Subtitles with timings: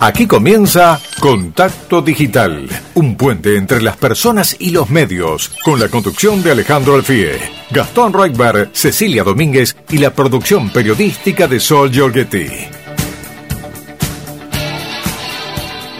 [0.00, 6.40] Aquí comienza Contacto Digital, un puente entre las personas y los medios, con la conducción
[6.40, 7.32] de Alejandro Alfie,
[7.70, 12.46] Gastón Reutberg, Cecilia Domínguez y la producción periodística de Sol Giorgetti.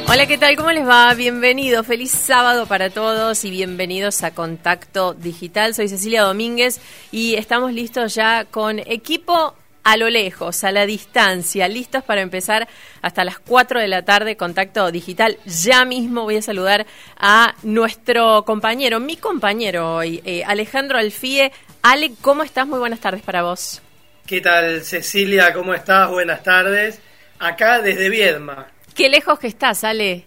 [0.07, 0.57] Hola, ¿qué tal?
[0.57, 1.13] ¿Cómo les va?
[1.15, 5.75] Bienvenidos, feliz sábado para todos y bienvenidos a Contacto Digital.
[5.75, 6.81] Soy Cecilia Domínguez
[7.11, 9.55] y estamos listos ya con equipo
[9.89, 12.69] a lo lejos, a la distancia, listos para empezar
[13.01, 15.39] hasta las 4 de la tarde, contacto digital.
[15.47, 16.87] Ya mismo voy a saludar
[17.17, 21.51] a nuestro compañero, mi compañero hoy, eh, Alejandro Alfie.
[21.81, 22.67] Ale, ¿cómo estás?
[22.67, 23.81] Muy buenas tardes para vos.
[24.27, 25.55] ¿Qué tal, Cecilia?
[25.55, 26.11] ¿Cómo estás?
[26.11, 27.01] Buenas tardes.
[27.39, 28.71] Acá desde Viedma.
[28.95, 30.27] Qué lejos que estás, Ale.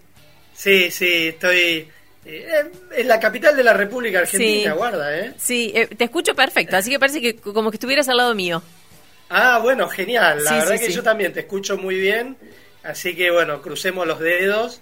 [0.56, 1.88] Sí, sí, estoy...
[2.26, 5.34] Eh, en la capital de la República Argentina, guarda, ¿eh?
[5.38, 8.64] Sí, eh, te escucho perfecto, así que parece que como que estuvieras al lado mío.
[9.34, 10.44] Ah, bueno, genial.
[10.44, 12.38] La verdad que yo también te escucho muy bien.
[12.84, 14.82] Así que bueno, crucemos los dedos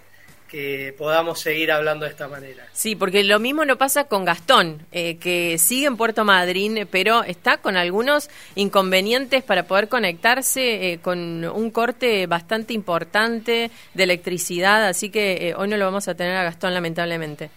[0.50, 2.66] que podamos seguir hablando de esta manera.
[2.72, 7.22] Sí, porque lo mismo no pasa con Gastón, eh, que sigue en Puerto Madryn, pero
[7.22, 14.88] está con algunos inconvenientes para poder conectarse, eh, con un corte bastante importante de electricidad,
[14.88, 17.50] así que eh, hoy no lo vamos a tener a Gastón lamentablemente.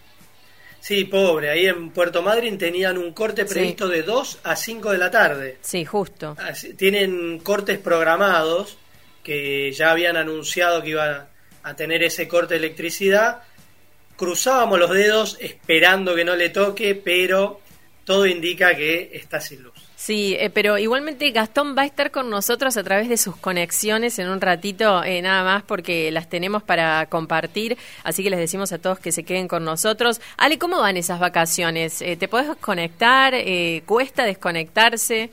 [0.84, 1.50] Sí, pobre.
[1.50, 5.58] Ahí en Puerto Madryn tenían un corte previsto de 2 a 5 de la tarde.
[5.62, 6.36] Sí, justo.
[6.76, 8.78] tienen cortes programados
[9.24, 11.26] que ya habían anunciado que iban
[11.64, 13.44] a tener ese corte de electricidad.
[14.18, 17.62] Cruzábamos los dedos esperando que no le toque, pero
[18.04, 19.73] todo indica que está sin luz.
[20.06, 24.20] Sí, eh, pero igualmente Gastón va a estar con nosotros a través de sus conexiones
[24.20, 28.74] en un ratito, eh, nada más porque las tenemos para compartir, así que les decimos
[28.74, 30.20] a todos que se queden con nosotros.
[30.36, 32.02] Ale, ¿cómo van esas vacaciones?
[32.02, 33.34] Eh, ¿Te puedes conectar?
[33.86, 35.30] ¿Cuesta desconectarse?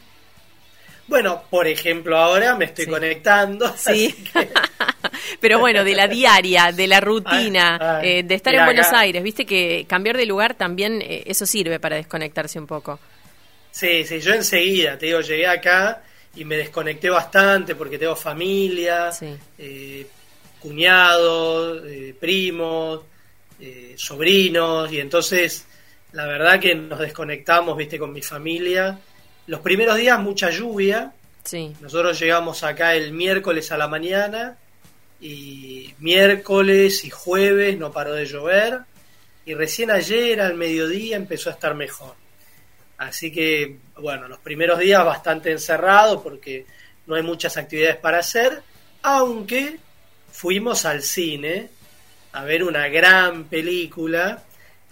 [1.08, 3.74] Bueno, por ejemplo, ahora me estoy conectando.
[3.76, 4.14] Sí.
[5.41, 9.84] Pero bueno, de la diaria, de la rutina, de estar en Buenos Aires, viste que
[9.88, 13.00] cambiar de lugar también eso sirve para desconectarse un poco.
[13.70, 16.03] Sí, sí, yo enseguida, te digo, llegué acá
[16.34, 19.10] y me desconecté bastante porque tengo familia,
[19.58, 20.06] eh,
[20.58, 23.03] cuñados, eh, primos,
[23.60, 25.66] eh, sobrinos, y entonces
[26.12, 28.98] la verdad que nos desconectamos, viste, con mi familia.
[29.47, 31.12] Los primeros días mucha lluvia.
[31.44, 31.72] Sí.
[31.80, 34.59] Nosotros llegamos acá el miércoles a la mañana
[35.20, 38.80] y miércoles y jueves no paró de llover
[39.44, 42.14] y recién ayer al mediodía empezó a estar mejor.
[43.00, 46.66] Así que, bueno, los primeros días bastante encerrados porque
[47.06, 48.62] no hay muchas actividades para hacer,
[49.00, 49.78] aunque
[50.31, 51.71] fuimos al cine
[52.33, 54.43] a ver una gran película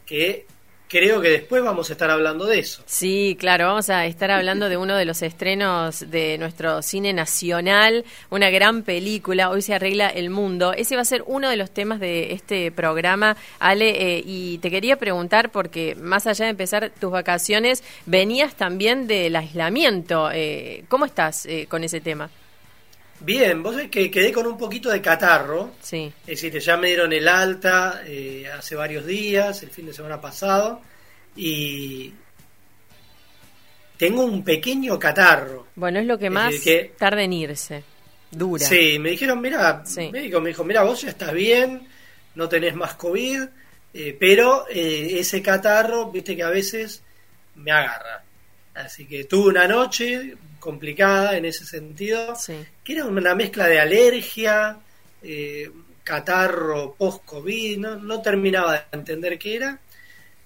[0.07, 0.47] que
[0.88, 2.82] creo que después vamos a estar hablando de eso.
[2.87, 8.04] Sí, claro, vamos a estar hablando de uno de los estrenos de nuestro cine nacional,
[8.31, 10.72] una gran película, Hoy se arregla el mundo.
[10.72, 14.71] Ese va a ser uno de los temas de este programa, Ale, eh, y te
[14.71, 20.31] quería preguntar, porque más allá de empezar tus vacaciones, venías también del aislamiento.
[20.32, 22.31] Eh, ¿Cómo estás eh, con ese tema?
[23.21, 25.73] Bien, vos ves que quedé con un poquito de catarro.
[25.81, 26.12] Sí.
[26.27, 30.21] Es decir, ya me dieron el alta eh, hace varios días, el fin de semana
[30.21, 30.81] pasado,
[31.37, 32.12] y
[33.97, 35.67] tengo un pequeño catarro.
[35.75, 36.55] Bueno, es lo que más
[36.97, 37.83] tarda en irse.
[38.31, 38.65] Dura.
[38.65, 41.89] Sí, me dijeron, mira, médico me dijo, mira, vos ya estás bien,
[42.35, 43.43] no tenés más COVID,
[43.95, 47.03] eh, pero eh, ese catarro, viste que a veces
[47.56, 48.23] me agarra.
[48.84, 52.34] Así que tuve una noche complicada en ese sentido,
[52.84, 54.78] que era una mezcla de alergia,
[55.22, 55.71] eh,
[56.05, 59.78] catarro post-COVID, no, no terminaba de entender qué era,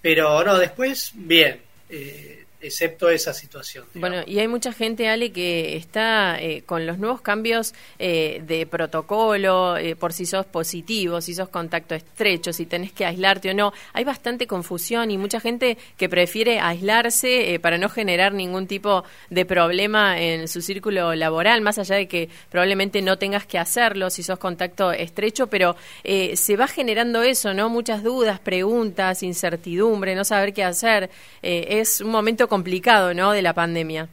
[0.01, 1.61] pero no, después, bien.
[1.89, 3.85] Eh, excepto esa situación.
[3.95, 8.67] Bueno, y hay mucha gente, Ale, que está eh, con los nuevos cambios eh, de
[8.67, 13.55] protocolo, eh, por si sos positivo, si sos contacto estrecho, si tenés que aislarte o
[13.55, 13.73] no.
[13.93, 19.45] Hay bastante confusión y mucha gente que prefiere aislarse para no generar ningún tipo de
[19.45, 24.23] problema en su círculo laboral, más allá de que probablemente no tengas que hacerlo si
[24.23, 27.69] sos contacto estrecho, pero se va generando eso, ¿no?
[27.69, 31.11] Muchas dudas, preguntas, incertidumbre, no saber qué hacer.
[31.43, 33.33] es un momento complicado, ¿no?
[33.33, 34.11] De la pandemia.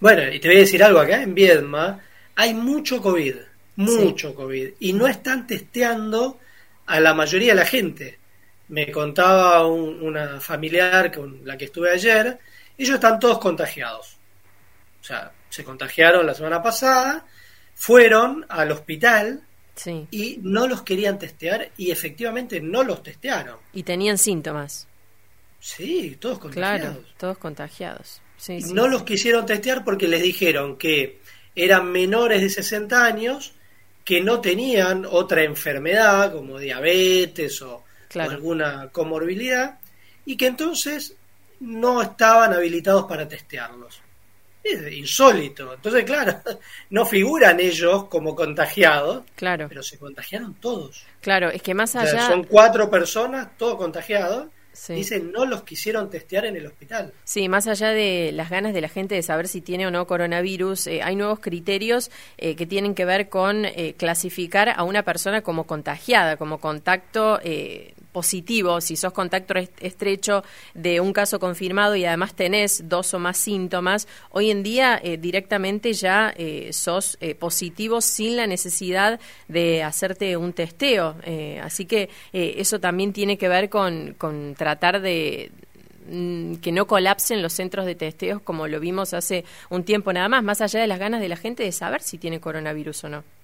[0.00, 2.00] Bueno, y te voy a decir algo acá en Viedma,
[2.34, 3.36] hay mucho COVID,
[3.76, 6.40] mucho COVID, y no están testeando
[6.86, 8.18] a la mayoría de la gente.
[8.66, 12.36] Me contaba una familiar con la que estuve ayer,
[12.76, 14.16] ellos están todos contagiados.
[15.00, 17.26] O sea, se contagiaron la semana pasada,
[17.76, 19.40] fueron al hospital
[20.10, 23.58] y no los querían testear y efectivamente no los testearon.
[23.72, 24.88] Y tenían síntomas.
[25.60, 26.80] Sí, todos contagiados.
[26.80, 28.20] Claro, todos contagiados.
[28.72, 31.20] no los quisieron testear porque les dijeron que
[31.54, 33.52] eran menores de 60 años,
[34.04, 37.84] que no tenían otra enfermedad como diabetes o,
[38.14, 39.78] alguna comorbilidad
[40.24, 41.14] y que entonces
[41.60, 44.00] no estaban habilitados para testearlos.
[44.62, 45.74] Es insólito.
[45.74, 46.40] Entonces, claro,
[46.90, 49.66] no figuran ellos como contagiados, claro.
[49.68, 51.04] pero se contagiaron todos.
[51.20, 52.28] Claro, es que más allá...
[52.28, 54.48] son cuatro personas, todos contagiados,
[54.88, 57.12] Dicen no los quisieron testear en el hospital.
[57.24, 60.06] Sí, más allá de las ganas de la gente de saber si tiene o no
[60.06, 65.02] coronavirus, eh, hay nuevos criterios eh, que tienen que ver con eh, clasificar a una
[65.02, 67.40] persona como contagiada, como contacto
[68.18, 70.42] positivo, si sos contacto estrecho
[70.74, 75.18] de un caso confirmado y además tenés dos o más síntomas, hoy en día eh,
[75.18, 81.14] directamente ya eh, sos eh, positivo sin la necesidad de hacerte un testeo.
[81.62, 85.52] así que eso también tiene que ver con, con tratar de
[86.10, 90.28] mm, que no colapsen los centros de testeos como lo vimos hace un tiempo nada
[90.28, 93.08] más, más allá de las ganas de la gente de saber si tiene coronavirus o
[93.10, 93.37] no.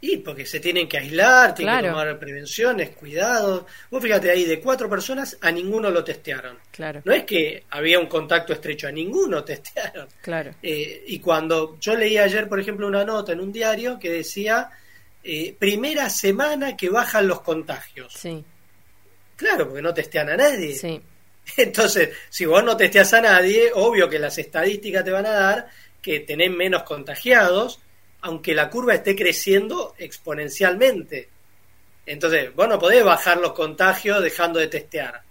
[0.00, 3.64] Y porque se tienen que aislar, tienen que tomar prevenciones, cuidados.
[3.90, 6.56] Vos fíjate ahí, de cuatro personas, a ninguno lo testearon.
[6.70, 7.02] Claro.
[7.04, 10.06] No es que había un contacto estrecho, a ninguno testearon.
[10.20, 10.54] Claro.
[10.62, 14.70] Eh, y cuando yo leí ayer, por ejemplo, una nota en un diario que decía,
[15.24, 18.12] eh, primera semana que bajan los contagios.
[18.14, 18.44] Sí.
[19.34, 20.74] Claro, porque no testean a nadie.
[20.76, 21.02] Sí.
[21.56, 25.68] Entonces, si vos no testeas a nadie, obvio que las estadísticas te van a dar
[26.00, 27.80] que tenés menos contagiados
[28.20, 31.28] aunque la curva esté creciendo exponencialmente.
[32.06, 35.22] Entonces, vos no podés bajar los contagios dejando de testear.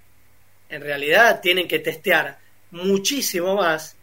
[0.69, 2.38] En realidad tienen que testear
[2.72, 3.95] muchísimo más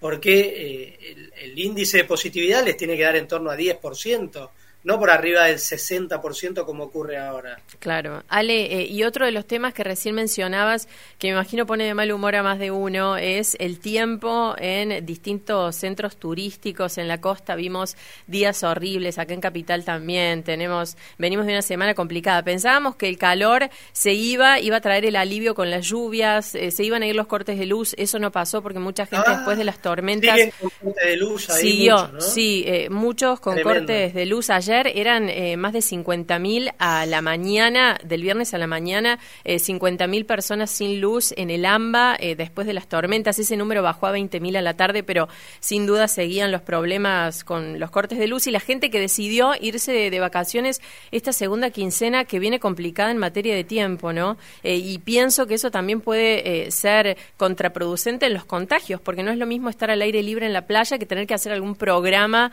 [0.00, 4.50] porque eh, el, el, índice de positividad les tiene que dar en torno a 10%
[4.84, 7.58] no por arriba del 60% como ocurre ahora.
[7.78, 8.22] Claro.
[8.28, 10.88] Ale, eh, y otro de los temas que recién mencionabas,
[11.18, 15.04] que me imagino pone de mal humor a más de uno, es el tiempo en
[15.06, 17.56] distintos centros turísticos en la costa.
[17.56, 17.96] Vimos
[18.26, 20.42] días horribles, acá en Capital también.
[20.42, 22.42] Tenemos, venimos de una semana complicada.
[22.42, 26.70] Pensábamos que el calor se iba, iba a traer el alivio con las lluvias, eh,
[26.70, 27.94] se iban a ir los cortes de luz.
[27.96, 30.38] Eso no pasó porque mucha gente ah, después de las tormentas...
[30.60, 35.28] Con cortes de luz ahí siguió, sí, eh, muchos con cortes de luz ayer eran
[35.28, 40.70] eh, más de 50.000 a la mañana, del viernes a la mañana, eh, 50.000 personas
[40.70, 43.38] sin luz en el AMBA eh, después de las tormentas.
[43.38, 45.28] Ese número bajó a 20.000 a la tarde, pero
[45.60, 49.52] sin duda seguían los problemas con los cortes de luz y la gente que decidió
[49.60, 50.80] irse de, vacaciones
[51.10, 54.38] esta segunda quincena que viene complicada en materia de tiempo, ¿no?
[54.62, 59.36] Eh, y pienso que eso también puede ser contraproducente en los contagios, porque no es
[59.36, 62.52] lo mismo estar al aire libre en la playa que tener que hacer algún programa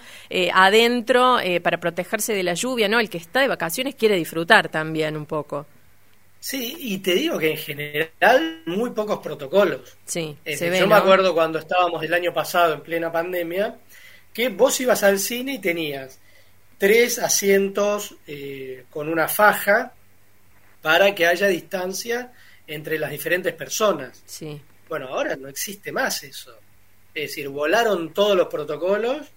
[0.53, 2.99] adentro para proteger de la lluvia, ¿no?
[2.99, 5.65] El que está de vacaciones quiere disfrutar también un poco.
[6.39, 9.95] Sí, y te digo que en general muy pocos protocolos.
[10.05, 13.77] Sí, Yo me acuerdo cuando estábamos el año pasado en plena pandemia,
[14.33, 16.19] que vos ibas al cine y tenías
[16.77, 19.93] tres asientos eh, con una faja
[20.81, 22.31] para que haya distancia
[22.65, 24.23] entre las diferentes personas.
[24.25, 24.59] Sí.
[24.89, 26.55] Bueno, ahora no existe más eso.
[27.13, 29.27] Es decir, volaron todos los protocolos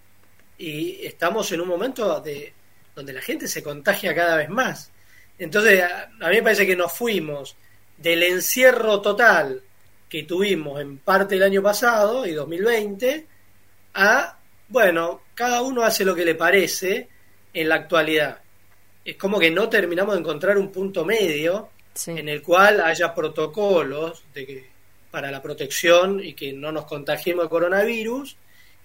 [0.57, 2.53] y estamos en un momento de
[2.95, 4.91] donde la gente se contagia cada vez más.
[5.39, 7.57] Entonces, a, mí me parece que nos fuimos
[7.97, 9.63] del encierro total
[10.09, 13.27] que tuvimos en parte el año pasado y 2020
[13.95, 14.39] a,
[14.69, 17.09] bueno, cada uno hace lo que le parece
[17.53, 18.39] en la actualidad.
[19.05, 21.71] Es como que no terminamos de encontrar un punto medio
[22.07, 24.75] en el cual haya protocolos de
[25.15, 28.37] para la protección y que no nos contagiemos de coronavirus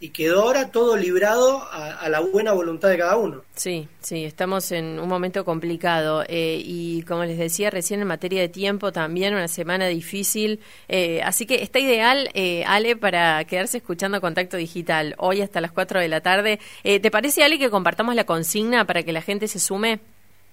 [0.01, 3.43] y quedó ahora todo librado a, la buena voluntad de cada uno.
[3.55, 8.39] Sí, sí, estamos en un momento complicado eh, y como les decía recién en materia
[8.41, 13.77] de tiempo también una semana difícil, eh, así que está ideal, eh, Ale, para quedarse
[13.77, 16.59] escuchando Contacto Digital hoy hasta las 4 de la tarde.
[16.83, 19.99] ¿Te parece, Ale, que compartamos la consigna para que la gente se sume?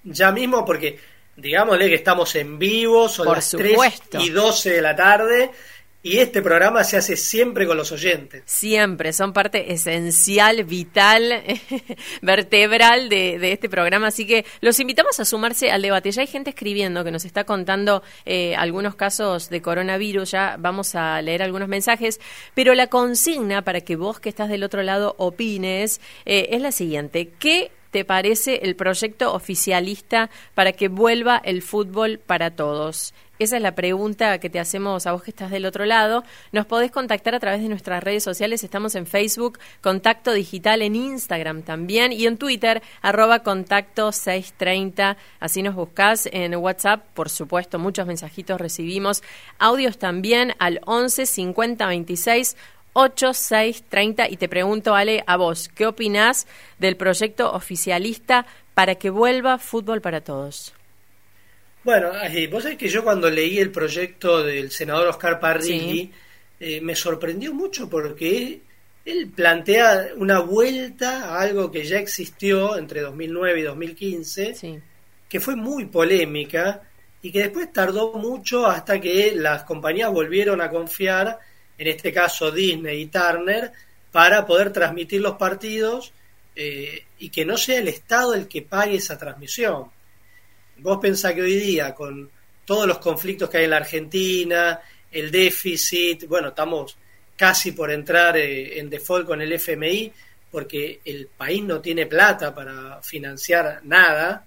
[0.03, 0.99] Ya mismo, porque
[1.37, 3.77] digámosle que estamos en vivo, son las 3
[4.19, 5.51] y 12 de la tarde
[6.03, 8.43] y este programa se hace siempre con los oyentes.
[8.45, 11.43] Siempre, son parte esencial, vital,
[12.21, 14.07] vertebral de, este programa.
[14.07, 16.11] Así que los invitamos a sumarse al debate.
[16.11, 20.31] Ya hay gente escribiendo que nos está contando eh, algunos casos de coronavirus.
[20.31, 22.21] Ya vamos a leer algunos mensajes.
[22.53, 26.71] Pero la consigna para que vos que estás del otro lado opines eh, es la
[26.71, 27.33] siguiente.
[27.37, 33.13] ¿Qué te parece el proyecto oficialista para que vuelva el fútbol para todos?
[33.39, 36.23] Esa es la pregunta que te hacemos a vos que estás del otro lado.
[36.51, 38.63] Nos podés contactar a través de nuestras redes sociales.
[38.63, 45.17] Estamos en Facebook, Contacto Digital, en Instagram también y en Twitter, arroba Contacto 630.
[45.39, 49.21] Así nos buscás en WhatsApp, por supuesto, muchos mensajitos recibimos.
[49.59, 52.57] Audios también al 11 50 26
[52.93, 56.47] 8630 y te pregunto, Ale, a vos, ¿qué opinás
[56.79, 60.73] del proyecto oficialista para que vuelva fútbol para todos?
[61.87, 62.11] Bueno,
[62.51, 66.11] vos sabés que yo cuando leí el proyecto del senador Oscar Parrilli,
[66.59, 68.59] eh, me sorprendió mucho porque
[69.05, 74.81] él plantea una vuelta a algo que ya existió entre 2009 y 2015,
[75.29, 76.81] que fue muy polémica
[77.21, 81.39] y que después tardó mucho hasta que las compañías volvieron a confiar,
[81.77, 83.71] en este caso Disney y Turner,
[84.11, 86.11] para poder transmitir los partidos
[86.53, 89.95] eh, y que no sea el Estado el que pague esa transmisión.
[90.79, 92.29] Vos pensás que hoy día, con
[92.65, 94.79] todos los conflictos que hay en la Argentina,
[95.11, 96.97] el déficit, bueno, estamos
[97.35, 100.11] casi por entrar eh, en default con el FMI
[100.51, 104.45] porque el país no tiene plata para financiar nada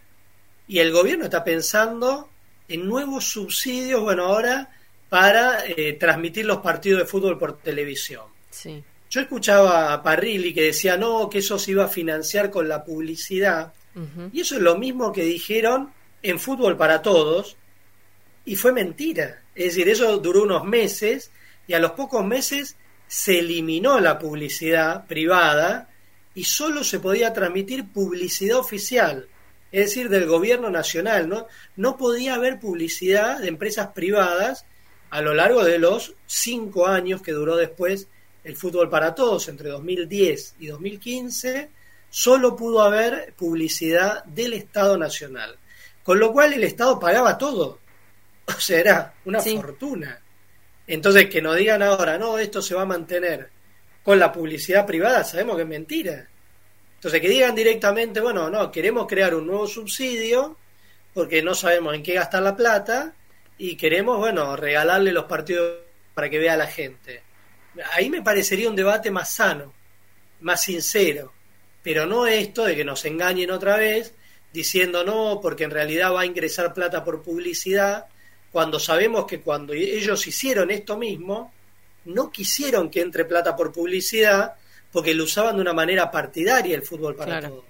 [0.66, 2.28] y el gobierno está pensando
[2.68, 4.70] en nuevos subsidios, bueno, ahora
[5.08, 8.24] para eh, transmitir los partidos de fútbol por televisión.
[8.50, 8.82] Sí.
[9.10, 12.84] Yo escuchaba a Parrilli que decía, no, que eso se iba a financiar con la
[12.84, 13.72] publicidad.
[14.32, 15.90] Y eso es lo mismo que dijeron
[16.22, 17.56] en Fútbol para Todos,
[18.44, 19.42] y fue mentira.
[19.54, 21.30] Es decir, eso duró unos meses
[21.66, 25.88] y a los pocos meses se eliminó la publicidad privada
[26.34, 29.28] y solo se podía transmitir publicidad oficial,
[29.72, 31.46] es decir, del gobierno nacional, ¿no?
[31.76, 34.64] No podía haber publicidad de empresas privadas
[35.10, 38.08] a lo largo de los cinco años que duró después
[38.44, 41.68] el fútbol para todos, entre 2010 y 2015,
[42.08, 45.59] solo pudo haber publicidad del Estado Nacional.
[46.02, 47.78] Con lo cual el Estado pagaba todo.
[48.46, 50.20] O sea, era una fortuna.
[50.86, 53.48] Entonces, que nos digan ahora, no, esto se va a mantener
[54.02, 56.28] con la publicidad privada, sabemos que es mentira.
[56.96, 60.56] Entonces, que digan directamente, bueno, no, queremos crear un nuevo subsidio
[61.14, 63.14] porque no sabemos en qué gastar la plata
[63.56, 65.78] y queremos, bueno, regalarle los partidos
[66.14, 67.22] para que vea la gente.
[67.92, 69.72] Ahí me parecería un debate más sano,
[70.40, 71.32] más sincero,
[71.82, 74.14] pero no esto de que nos engañen otra vez
[74.52, 78.06] diciendo no, porque en realidad va a ingresar plata por publicidad
[78.50, 81.52] cuando sabemos que cuando ellos hicieron esto mismo,
[82.06, 84.54] no quisieron que entre plata por publicidad
[84.92, 87.64] porque lo usaban de una manera partidaria el fútbol para todos.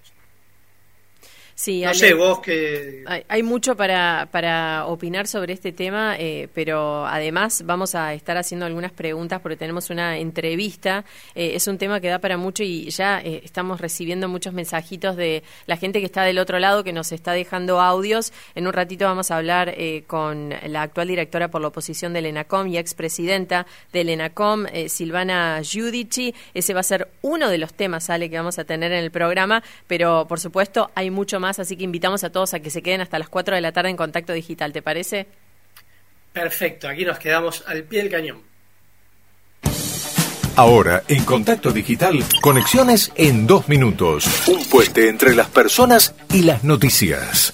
[1.61, 3.05] Sí, no sé, vos que...
[3.29, 8.65] Hay, mucho para, para opinar sobre este tema, eh, pero además vamos a estar haciendo
[8.65, 11.05] algunas preguntas porque tenemos una entrevista.
[11.35, 15.17] Eh, es un tema que da para mucho y ya eh, estamos recibiendo muchos mensajitos
[15.17, 18.33] de la gente que está del otro lado, que nos está dejando audios.
[18.55, 19.75] En un ratito vamos a hablar
[20.07, 26.35] con la actual directora por la oposición del ENACOM y expresidenta del ENACOM, Silvana Giudici.
[26.55, 29.11] Ese va a ser uno de los temas, Ale, que vamos a tener en el
[29.11, 32.83] programa, pero por supuesto hay mucho más así que invitamos a todos a que se
[32.83, 35.27] queden hasta las 4 de la tarde en Contacto Digital, ¿te parece?
[36.33, 38.43] Perfecto, aquí nos quedamos al pie del cañón.
[40.57, 44.27] Ahora, en Contacto Digital, conexiones en dos minutos.
[44.47, 47.53] Un puente entre las personas y las noticias.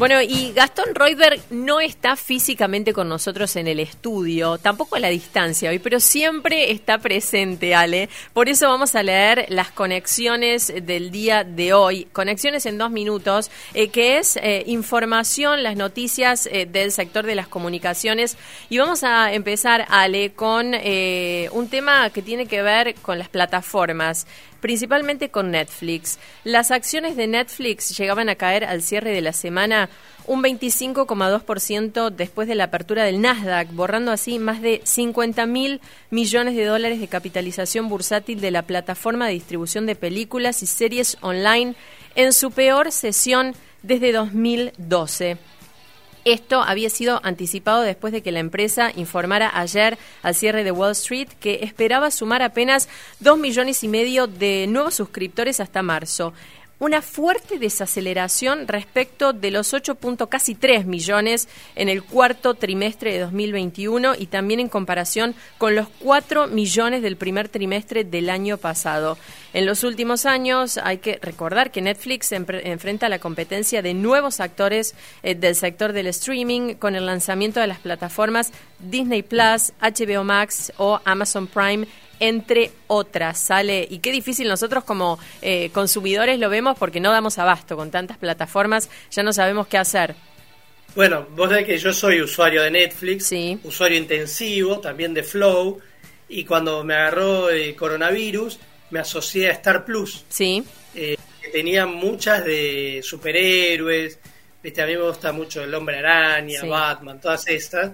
[0.00, 5.08] Bueno, y Gastón Reutberg no está físicamente con nosotros en el estudio, tampoco a la
[5.08, 8.08] distancia hoy, pero siempre está presente, Ale.
[8.32, 12.06] Por eso vamos a leer las conexiones del día de hoy.
[12.14, 17.34] Conexiones en dos minutos, eh, que es eh, información, las noticias eh, del sector de
[17.34, 18.38] las comunicaciones.
[18.70, 24.26] Y vamos a empezar, Ale, con un tema que tiene que ver con las plataformas
[24.60, 26.18] principalmente con Netflix.
[26.44, 29.88] Las acciones de Netflix llegaban a caer al cierre de la semana
[30.26, 36.54] un 25,2% después de la apertura del Nasdaq, borrando así más de 50 mil millones
[36.54, 41.74] de dólares de capitalización bursátil de la plataforma de distribución de películas y series online
[42.14, 45.38] en su peor sesión desde 2012.
[46.30, 50.92] Esto había sido anticipado después de que la empresa informara ayer al cierre de Wall
[50.92, 56.32] Street que esperaba sumar apenas dos millones y medio de nuevos suscriptores hasta marzo
[56.80, 61.46] una fuerte desaceleración respecto de los 8.3 millones
[61.76, 67.16] en el cuarto trimestre de 2021 y también en comparación con los 4 millones del
[67.16, 69.18] primer trimestre del año pasado.
[69.52, 74.94] En los últimos años hay que recordar que Netflix enfrenta la competencia de nuevos actores
[75.22, 80.72] eh, del sector del streaming con el lanzamiento de las plataformas Disney Plus, HBO Max
[80.78, 81.86] o Amazon Prime
[82.20, 83.40] entre otras.
[83.40, 87.90] Sale y qué difícil nosotros como eh, consumidores lo vemos porque no damos abasto con
[87.90, 90.14] tantas plataformas, ya no sabemos qué hacer.
[90.94, 95.78] Bueno, vos sabés que yo soy usuario de Netflix, usuario intensivo, también de Flow,
[96.28, 98.58] y cuando me agarró el coronavirus
[98.90, 100.24] me asocié a Star Plus.
[100.28, 100.64] Sí.
[100.94, 104.18] Eh, que tenía muchas de superhéroes,
[104.62, 104.82] ¿viste?
[104.82, 107.92] a mí me gusta mucho el Hombre Araña, Batman, todas estas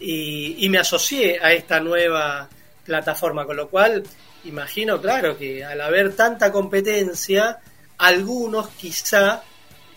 [0.00, 2.48] y, me asocié a esta nueva
[2.86, 4.02] plataforma, con lo cual
[4.44, 7.58] imagino, claro, que al haber tanta competencia,
[7.98, 9.42] algunos quizá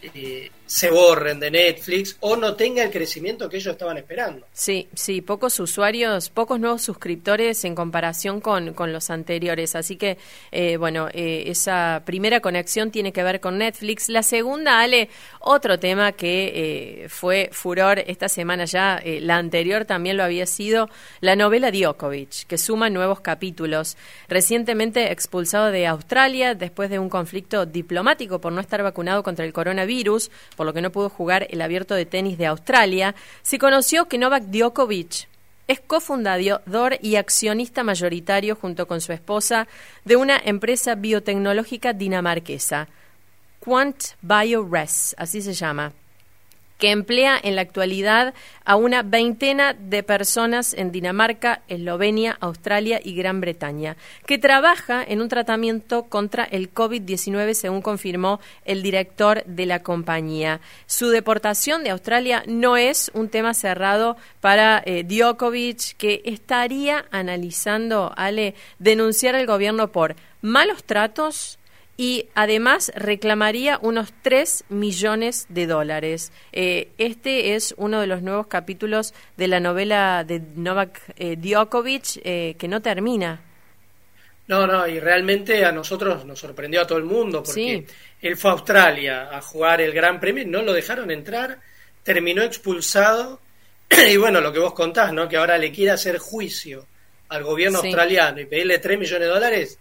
[0.02, 4.46] eh, se borren de Netflix o no tenga el crecimiento que ellos estaban esperando.
[4.54, 9.76] Sí, sí, pocos usuarios, pocos nuevos suscriptores en comparación con, con los anteriores.
[9.76, 10.20] Así que,
[10.52, 14.10] eh, bueno, eh, esa primera conexión tiene que ver con Netflix.
[14.10, 15.10] La segunda, Ale,
[15.40, 16.52] otro tema que
[17.04, 20.88] eh, fue furor esta semana ya, la anterior también lo había sido,
[21.20, 23.98] la novela Djokovic, que suma nuevos capítulos.
[24.28, 29.52] Recientemente expulsado de Australia después de un conflicto diplomático por no estar vacunado contra el
[29.54, 34.10] coronavirus, por lo que no pudo jugar el abierto de tenis de Australia, se conoció
[34.10, 35.30] que Novak Djokovic
[35.70, 39.70] es cofundador y accionista mayoritario junto con su esposa
[40.04, 42.90] de una empresa biotecnológica dinamarquesa,
[43.62, 45.94] Quant BioRes, así se llama
[46.80, 48.34] que emplea en la actualidad
[48.66, 55.22] a una veintena de personas en Dinamarca, Eslovenia, Australia y Gran Bretaña, que trabaja en
[55.22, 60.62] un tratamiento contra el COVID-19, según confirmó el director de la compañía.
[60.88, 68.14] Su deportación de Australia no es un tema cerrado para eh, Djokovic, que estaría analizando,
[68.16, 71.59] Ale, denunciar al gobierno por malos tratos,
[72.00, 76.32] y además reclamaría unos 3 millones de dólares.
[76.54, 82.22] Eh, este es uno de los nuevos capítulos de la novela de Novak eh, Djokovic
[82.24, 83.42] eh, que no termina.
[84.48, 87.86] No, no, y realmente a nosotros nos sorprendió a todo el mundo porque
[88.22, 91.60] él fue a Australia a jugar el Gran Premio, no lo dejaron entrar,
[92.02, 93.42] terminó expulsado
[94.10, 95.28] y bueno, lo que vos contás, ¿no?
[95.28, 96.86] Que ahora le quiere hacer juicio
[97.28, 99.80] al gobierno australiano y pedirle 3 millones de dólares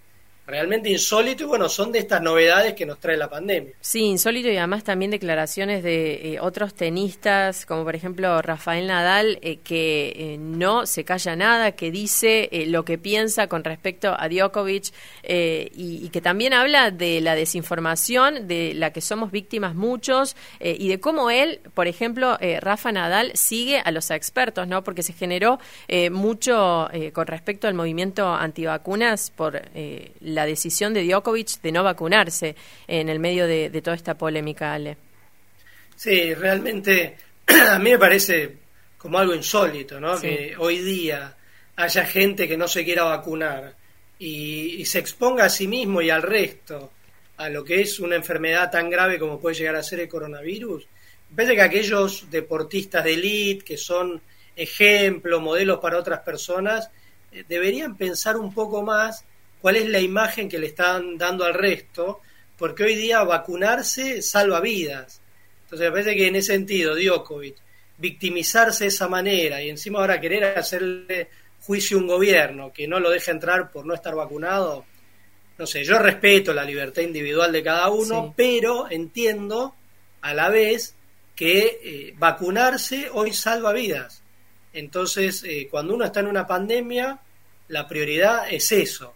[0.48, 3.74] realmente insólito y bueno, son de estas novedades que nos trae la pandemia.
[3.80, 9.38] Sí, insólito y además también declaraciones de eh, otros tenistas, como por ejemplo Rafael Nadal,
[9.42, 14.28] eh, que eh, no se calla nada, que dice lo que piensa con respecto a
[14.28, 20.88] Djokovic y, que también habla de la desinformación de la que somos víctimas muchos y
[20.88, 24.82] de cómo él, por ejemplo, Rafa Nadal sigue a los expertos, ¿no?
[24.82, 25.58] Porque se generó
[26.10, 29.60] mucho con respecto al movimiento antivacunas por
[30.20, 32.54] la la decisión de Djokovic de no vacunarse
[32.86, 34.96] en el medio de, toda esta polémica, Ale.
[35.96, 37.16] Sí, realmente
[37.70, 38.56] a mí me parece
[38.96, 40.20] como algo insólito, ¿no?
[40.20, 41.36] Que hoy día
[41.74, 43.74] haya gente que no se quiera vacunar
[44.16, 46.92] y, se exponga a sí mismo y al resto
[47.36, 50.86] a lo que es una enfermedad tan grave como puede llegar a ser el coronavirus.
[51.30, 54.22] Me parece que aquellos deportistas de élite que son
[54.54, 56.90] ejemplo, modelos para otras personas,
[57.32, 59.24] eh, deberían pensar un poco más
[59.60, 62.20] cuál es la imagen que le están dando al resto,
[62.56, 65.20] porque hoy día vacunarse salva vidas.
[65.64, 67.56] Entonces me parece que en ese sentido, Djokovic,
[67.98, 71.28] victimizarse de esa manera y encima ahora querer hacerle
[71.60, 74.86] juicio a un gobierno que no lo deja entrar por no estar vacunado,
[75.58, 79.74] no sé, yo respeto la libertad individual de cada uno, pero entiendo
[80.20, 80.94] a la vez
[81.34, 84.22] que eh, vacunarse hoy salva vidas.
[84.72, 87.18] Entonces, eh, cuando uno está en una pandemia,
[87.68, 89.14] la prioridad es eso.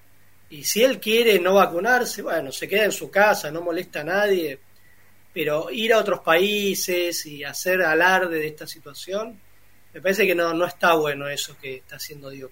[0.52, 4.04] Y si él quiere no vacunarse, bueno, se queda en su casa, no molesta a
[4.04, 4.58] nadie.
[5.32, 9.40] Pero ir a otros países y hacer alarde de esta situación,
[9.94, 12.50] me parece que no, no está bueno eso que está haciendo Dios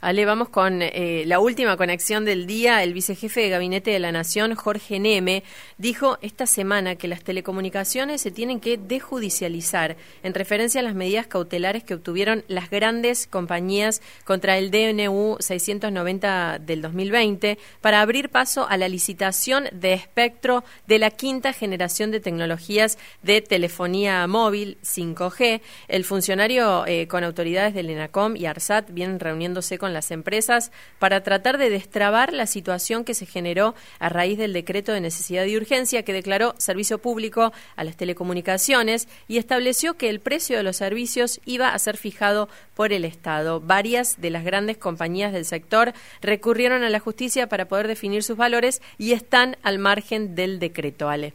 [0.00, 2.82] Ale, vamos con eh, la última conexión del día.
[2.82, 5.42] El vicejefe de Gabinete de la Nación, Jorge Neme,
[5.78, 11.26] dijo esta semana que las telecomunicaciones se tienen que dejudicializar en referencia a las medidas
[11.26, 18.66] cautelares que obtuvieron las grandes compañías contra el DNU 690 del 2020 para abrir paso
[18.68, 25.60] a la licitación de espectro de la quinta generación de tecnologías de telefonía móvil 5G.
[25.88, 31.22] El funcionario eh, con autoridades del ENACOM y ARSAT vienen reuniéndose con las empresas para
[31.22, 35.56] tratar de destrabar la situación que se generó a raíz del decreto de necesidad y
[35.56, 40.76] urgencia que declaró servicio público a las telecomunicaciones y estableció que el precio de los
[40.76, 43.60] servicios iba a ser fijado por el Estado.
[43.60, 48.36] Varias de las grandes compañías del sector recurrieron a la justicia para poder definir sus
[48.36, 51.34] valores y están al margen del decreto, Ale.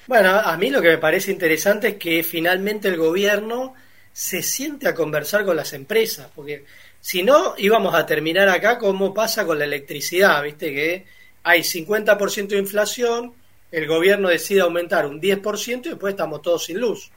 [0.08, 3.74] Bueno, a mí lo que me parece interesante es que finalmente el gobierno
[4.14, 6.64] se siente a conversar con las empresas, porque
[7.06, 10.74] si no, íbamos a terminar acá como pasa con la electricidad, ¿viste?
[10.74, 11.06] Que
[11.44, 13.32] hay 50% de inflación,
[13.72, 17.12] el gobierno decide aumentar un 10% y después estamos todos sin luz.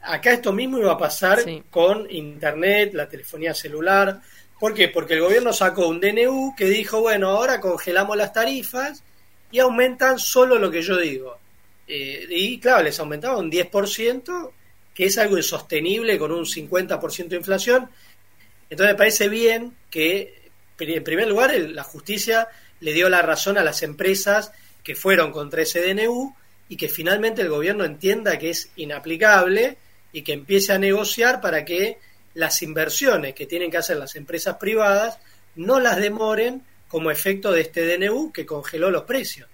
[0.00, 4.20] Acá esto mismo iba a pasar con Internet, la telefonía celular.
[4.60, 4.90] ¿Por qué?
[4.90, 9.02] Porque el gobierno sacó un DNU que dijo, bueno, ahora congelamos las tarifas
[9.50, 11.36] y aumentan solo lo que yo digo.
[11.88, 14.52] Eh, y claro, les aumentaba un 10%,
[14.94, 17.90] que es algo insostenible con un 50% de inflación.
[18.70, 22.48] Entonces me parece bien que, en primer lugar, la justicia
[22.80, 24.52] le dio la razón a las empresas
[24.82, 26.34] que fueron contra ese DNU
[26.68, 29.78] y que finalmente el gobierno entienda que es inaplicable
[30.12, 31.98] y que empiece a negociar para que
[32.34, 35.18] las inversiones que tienen que hacer las empresas privadas
[35.54, 39.48] no las demoren como efecto de este DNU que congeló los precios.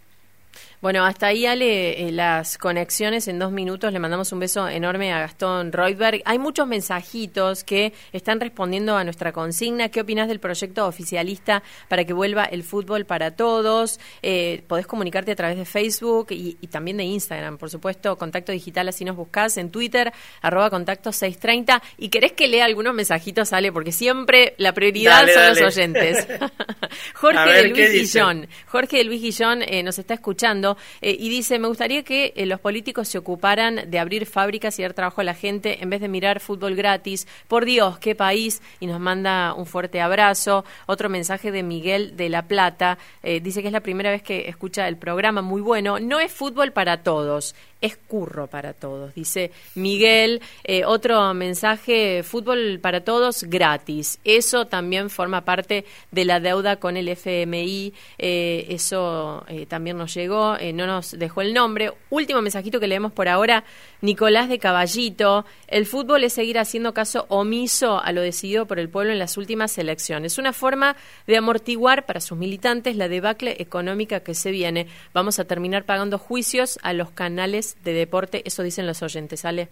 [0.82, 3.92] Bueno, hasta ahí, Ale, eh, las conexiones en dos minutos.
[3.92, 6.22] Le mandamos un beso enorme a Gastón Reutberg.
[6.24, 9.90] Hay muchos mensajitos que están respondiendo a nuestra consigna.
[9.90, 14.00] ¿Qué opinas del proyecto oficialista para que vuelva el fútbol para todos?
[14.22, 18.18] Eh, podés comunicarte a través de Facebook y, también de Instagram, por supuesto.
[18.18, 19.58] Contacto digital, así nos buscás.
[19.58, 21.80] En Twitter, arroba contacto 630.
[21.96, 23.70] ¿Y querés que lea algunos mensajitos, Ale?
[23.70, 26.26] Porque siempre la prioridad son los oyentes.
[27.14, 28.48] Jorge de Luis Guillón.
[28.66, 32.46] Jorge de Luis Guillón eh, nos está escuchando eh, y dice, me gustaría que eh,
[32.46, 36.00] los políticos se ocuparan de abrir fábricas y dar trabajo a la gente en vez
[36.00, 37.26] de mirar fútbol gratis.
[37.48, 38.62] Por Dios, qué país.
[38.80, 40.64] Y nos manda un fuerte abrazo.
[40.86, 42.98] Otro mensaje de Miguel de La Plata.
[43.22, 45.42] Eh, dice que es la primera vez que escucha el programa.
[45.42, 45.98] Muy bueno.
[45.98, 50.40] No es fútbol para todos es curro para todos, dice Miguel.
[50.64, 54.20] Eh, otro mensaje, fútbol para todos gratis.
[54.24, 57.92] Eso también forma parte de la deuda con el FMI.
[58.18, 61.92] Eh, eso eh, también nos llegó, no nos dejó el nombre.
[62.08, 63.64] Último mensajito que leemos por ahora,
[64.00, 65.44] Nicolás de Caballito.
[65.66, 69.36] El fútbol es seguir haciendo caso omiso a lo decidido por el pueblo en las
[69.36, 70.38] últimas elecciones.
[70.38, 74.86] Una forma de amortiguar para sus militantes la debacle económica que se viene.
[75.12, 79.68] Vamos a terminar pagando juicios a los canales de deporte, eso dicen los oyentes, ¿sale?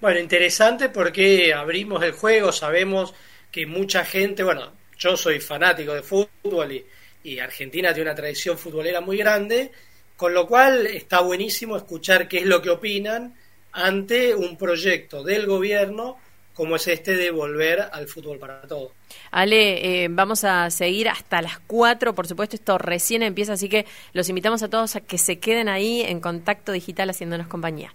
[0.00, 3.12] Bueno, interesante porque abrimos el juego, sabemos
[3.50, 6.84] que mucha gente, bueno, yo soy fanático de fútbol
[7.22, 9.70] y, Argentina tiene una tradición futbolera muy grande,
[10.16, 13.34] con lo cual está buenísimo escuchar qué es lo que opinan
[13.72, 16.18] ante un proyecto del gobierno
[16.60, 18.92] como es este de volver al fútbol para todos.
[19.30, 23.86] Ale, eh, vamos a seguir hasta las 4, por supuesto, esto recién empieza, así que
[24.12, 27.94] los invitamos a todos a que se queden ahí en contacto digital haciéndonos compañía.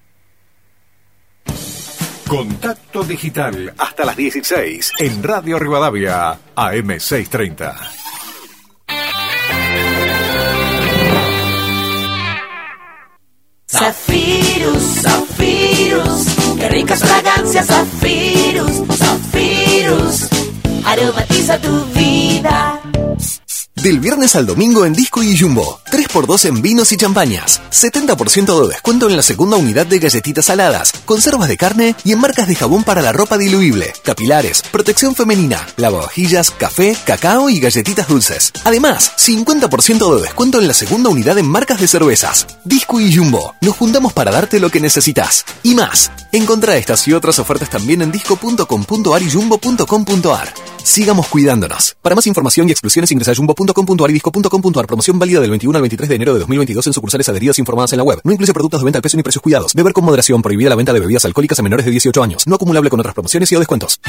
[2.27, 7.75] Contacto digital hasta las 16 en Radio Rivadavia, AM630.
[13.67, 16.34] Zafirus, Zafirus,
[16.69, 20.27] ricas fragancias, Zafirus, Zafirus
[20.85, 22.79] aromatiza tu vida.
[23.85, 25.79] Del viernes al domingo en Disco y Jumbo.
[25.91, 27.61] 3x2 en vinos y champañas.
[27.69, 32.19] 70% de descuento en la segunda unidad de galletitas saladas, conservas de carne y en
[32.19, 38.07] marcas de jabón para la ropa diluible, capilares, protección femenina, lavavajillas, café, cacao y galletitas
[38.07, 38.53] dulces.
[38.63, 42.47] Además, 50% de descuento en la segunda unidad en marcas de cervezas.
[42.63, 43.53] Disco y Jumbo.
[43.61, 45.45] Nos juntamos para darte lo que necesitas.
[45.61, 46.09] Y más.
[46.31, 50.53] Encontrá estas y otras ofertas también en disco.com.ar y jumbo.com.ar.
[50.83, 51.95] Sigamos cuidándonos.
[52.01, 53.35] Para más información y exclusiones ingresa a
[53.75, 54.87] y disco.com.ar.
[54.87, 57.97] Promoción válida del 21 al 23 de enero de 2022 en sucursales adheridas informadas en
[57.97, 58.21] la web.
[58.23, 59.73] No incluye productos de venta al precio ni precios cuidados.
[59.73, 60.41] Beber con moderación.
[60.41, 62.47] Prohibida la venta de bebidas alcohólicas a menores de 18 años.
[62.47, 63.99] No acumulable con otras promociones y o descuentos.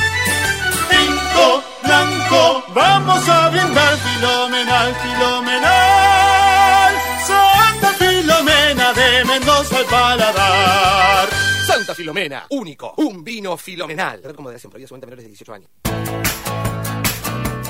[0.90, 6.94] Tinto blanco, vamos a brindar filomenal, filomenal.
[7.26, 11.28] Santa Filomena de Mendoza al paladar.
[11.66, 14.20] Santa Filomena, único, un vino filomenal.
[14.20, 14.70] Beber con moderación.
[14.70, 15.70] Prohibida su venta a menores de 18 años.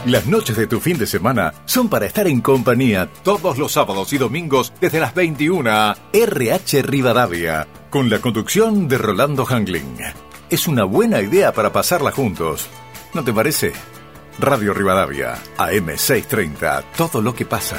[0.07, 4.13] Las noches de tu fin de semana son para estar en compañía todos los sábados
[4.13, 9.97] y domingos desde las 21 RH Rivadavia, con la conducción de Rolando Hangling.
[10.49, 12.69] Es una buena idea para pasarla juntos.
[13.15, 13.73] ¿No te parece?
[14.39, 17.77] Radio Rivadavia, AM630, todo lo que pasa.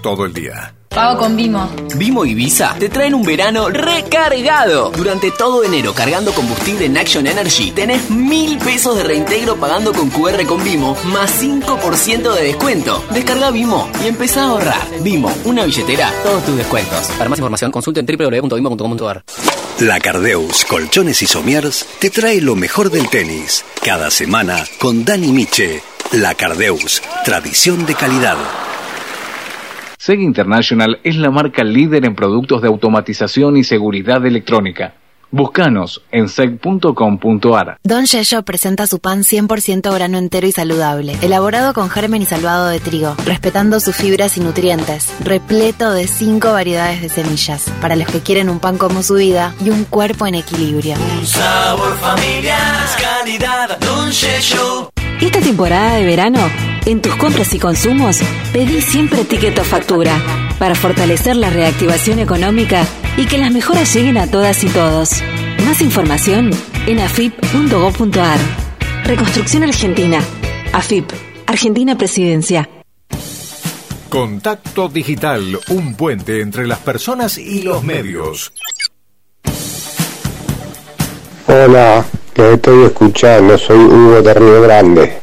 [0.00, 0.81] Todo el día.
[0.94, 1.70] Pago con Vimo.
[1.96, 4.90] Vimo y Visa te traen un verano recargado.
[4.90, 10.10] Durante todo enero cargando combustible en Action Energy tenés mil pesos de reintegro pagando con
[10.10, 13.02] QR con Vimo más 5% de descuento.
[13.10, 14.82] Descarga Vimo y empezá a ahorrar.
[15.00, 17.06] Vimo, una billetera, todos tus descuentos.
[17.16, 19.24] Para más información consulta en www.vimo.com.ar.
[19.80, 23.64] La Cardeus Colchones y Somiers te trae lo mejor del tenis.
[23.82, 25.82] Cada semana con Dani Miche.
[26.12, 28.36] La Cardeus, tradición de calidad.
[30.02, 34.94] SEG International es la marca líder en productos de automatización y seguridad electrónica.
[35.30, 37.78] Búscanos en seg.com.ar.
[37.84, 42.66] Don Yello presenta su pan 100% grano entero y saludable, elaborado con germen y salvado
[42.66, 48.08] de trigo, respetando sus fibras y nutrientes, repleto de 5 variedades de semillas, para los
[48.08, 50.96] que quieren un pan como su vida y un cuerpo en equilibrio.
[51.20, 54.91] Un sabor familiar, calidad, Don Yello.
[55.22, 56.40] Esta temporada de verano,
[56.84, 58.18] en tus compras y consumos,
[58.52, 60.20] pedí siempre ticket o factura
[60.58, 62.84] para fortalecer la reactivación económica
[63.16, 65.22] y que las mejoras lleguen a todas y todos.
[65.64, 66.50] Más información
[66.88, 68.40] en afip.gov.ar.
[69.04, 70.18] Reconstrucción Argentina.
[70.72, 71.08] AFIP.
[71.46, 72.68] Argentina Presidencia.
[74.08, 78.52] Contacto Digital, un puente entre las personas y los medios.
[81.48, 85.22] Hola, que estoy escuchando, soy Hugo de Río Grande.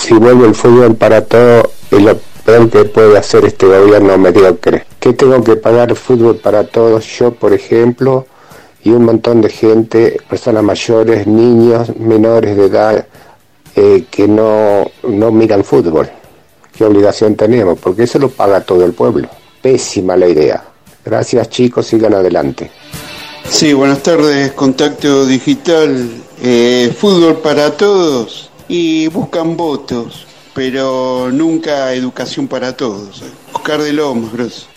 [0.00, 4.84] si vuelve el fútbol para todo, es lo peor que puede hacer este gobierno mediocre.
[5.00, 7.04] ¿Qué tengo que pagar fútbol para todos?
[7.18, 8.26] Yo, por ejemplo,
[8.84, 13.06] y un montón de gente, personas mayores, niños, menores de edad,
[13.74, 16.08] eh, que no, no miran fútbol.
[16.76, 17.80] ¿Qué obligación tenemos?
[17.80, 19.28] Porque eso lo paga todo el pueblo.
[19.60, 20.62] Pésima la idea.
[21.04, 22.70] Gracias chicos, sigan adelante.
[23.50, 26.08] Sí, buenas tardes, Contacto Digital,
[26.42, 33.22] eh, fútbol para todos y buscan votos, pero nunca educación para todos.
[33.52, 34.68] Oscar de Lomas,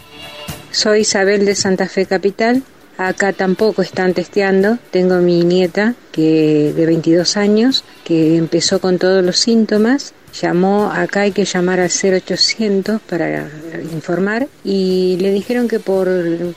[0.71, 2.63] Soy Isabel de Santa Fe Capital
[3.07, 4.77] Acá tampoco están testeando.
[4.91, 10.13] Tengo mi nieta que de 22 años que empezó con todos los síntomas.
[10.39, 13.49] Llamó, acá hay que llamar al 0800 para
[13.91, 16.07] informar y le dijeron que por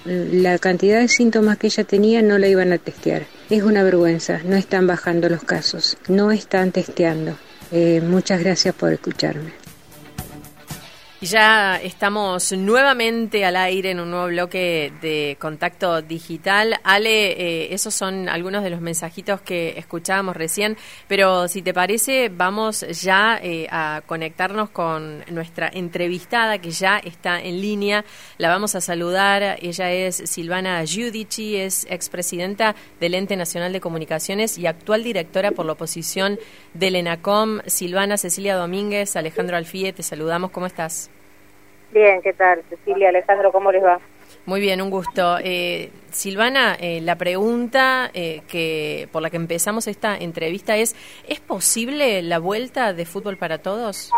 [0.04, 3.26] la cantidad de síntomas que ella tenía no la iban a testear.
[3.50, 7.37] Es una vergüenza, no están bajando los casos, no están testeando.
[7.72, 9.63] Eh, muchas gracias por escucharme.
[11.24, 16.78] Ya estamos nuevamente al aire en un nuevo bloque de contacto digital.
[16.84, 20.76] Ale, eh, esos son algunos de los mensajitos que escuchábamos recién,
[21.08, 27.40] pero si te parece, vamos ya eh, a conectarnos con nuestra entrevistada que ya está
[27.40, 28.04] en línea.
[28.37, 29.58] La vamos a saludar.
[29.62, 35.64] Ella es Silvana Giudici, es expresidenta del Ente Nacional de Comunicaciones y actual directora por
[35.64, 36.38] la oposición
[36.74, 37.62] del ENACOM.
[37.64, 40.50] Silvana, Cecilia Domínguez, Alejandro Alfie, te saludamos.
[40.50, 41.13] ¿Cómo estás?
[41.94, 42.61] Bien, ¿qué tal?
[42.68, 44.00] Cecilia, Alejandro, ¿cómo les va?
[44.46, 45.38] Muy bien, un gusto.
[45.40, 50.96] Eh, Silvana, eh, la pregunta eh, que por la que empezamos esta entrevista es,
[51.28, 54.11] ¿es posible la vuelta de fútbol para todos?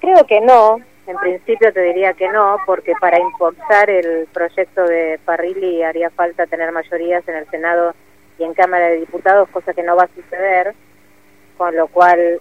[0.00, 0.78] Creo que no.
[1.06, 6.46] En principio te diría que no, porque para impulsar el proyecto de Parrilli haría falta
[6.46, 7.94] tener mayorías en el Senado
[8.38, 10.74] y en Cámara de Diputados, cosa que no va a suceder,
[11.58, 12.40] con lo cual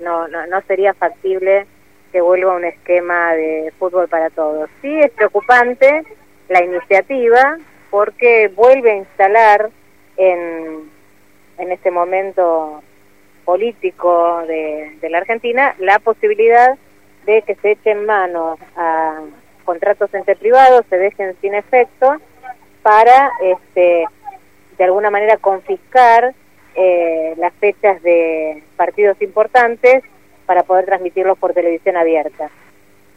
[0.00, 1.66] no, no, no sería factible
[2.12, 4.68] que vuelva un esquema de fútbol para todos.
[4.82, 6.04] Sí es preocupante
[6.48, 7.58] la iniciativa
[7.90, 9.70] porque vuelve a instalar
[10.16, 10.90] en,
[11.58, 12.82] en este momento
[13.44, 16.76] político de, de la Argentina la posibilidad
[17.24, 19.20] de que se echen mano a
[19.64, 22.16] contratos entre privados, se dejen sin efecto
[22.82, 24.04] para este
[24.76, 26.34] de alguna manera confiscar
[26.74, 30.02] eh, las fechas de partidos importantes
[30.52, 32.50] para poder transmitirlos por televisión abierta.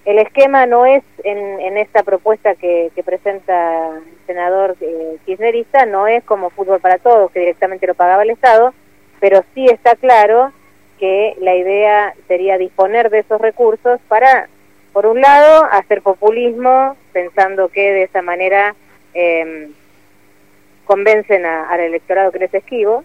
[0.05, 6.23] El esquema no es en, esta propuesta que, presenta el senador eh, kirchnerista, no es
[6.23, 8.73] como fútbol para todos, que directamente lo pagaba el Estado,
[9.19, 10.53] pero sí está claro
[10.97, 14.47] que la idea sería disponer de esos recursos para,
[14.93, 18.75] por un lado, hacer populismo, pensando que de esa manera
[19.13, 19.71] eh,
[20.85, 23.03] convencen al electorado que les esquivo,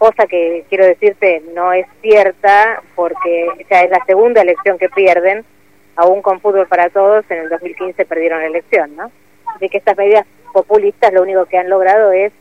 [0.00, 5.44] cosa que quiero decirte no es cierta porque ya es la segunda elección que pierden,
[5.94, 9.12] aún con fútbol para todos, en el 2015 perdieron la elección, ¿no?
[9.60, 12.32] De que estas medidas populistas lo único que han logrado es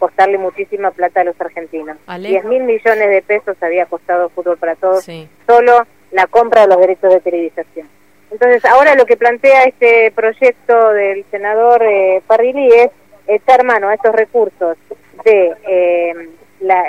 [0.00, 1.98] costarle muchísima plata a los argentinos.
[2.08, 5.08] 10 mil millones de pesos había costado fútbol para todos,
[5.46, 7.88] solo la compra de los derechos de televisación.
[8.32, 12.90] Entonces, ahora lo que plantea este proyecto del senador eh, Parrilli es
[13.28, 14.76] echar mano a estos recursos
[15.24, 16.28] de eh,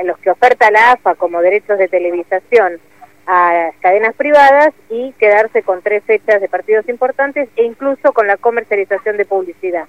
[0.04, 2.80] los que oferta la AFA como derechos de televisación
[3.28, 8.38] a cadenas privadas y quedarse con tres fechas de partidos importantes e incluso con la
[8.38, 9.86] comercialización de publicidad.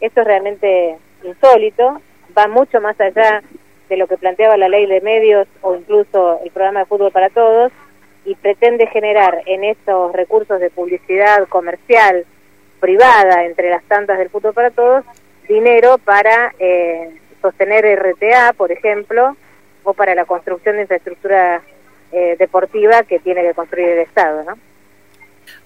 [0.00, 2.00] Esto es realmente insólito,
[2.36, 3.42] va mucho más allá
[3.88, 7.30] de lo que planteaba la ley de medios o incluso el programa de fútbol para
[7.30, 7.72] todos
[8.24, 12.26] y pretende generar en estos recursos de publicidad comercial
[12.80, 15.04] privada entre las tantas del fútbol para todos
[15.48, 17.14] dinero para eh,
[17.46, 19.36] sostener RTA, por ejemplo,
[19.84, 21.62] o para la construcción de infraestructura
[22.12, 24.58] eh, deportiva que tiene que construir el Estado, ¿no?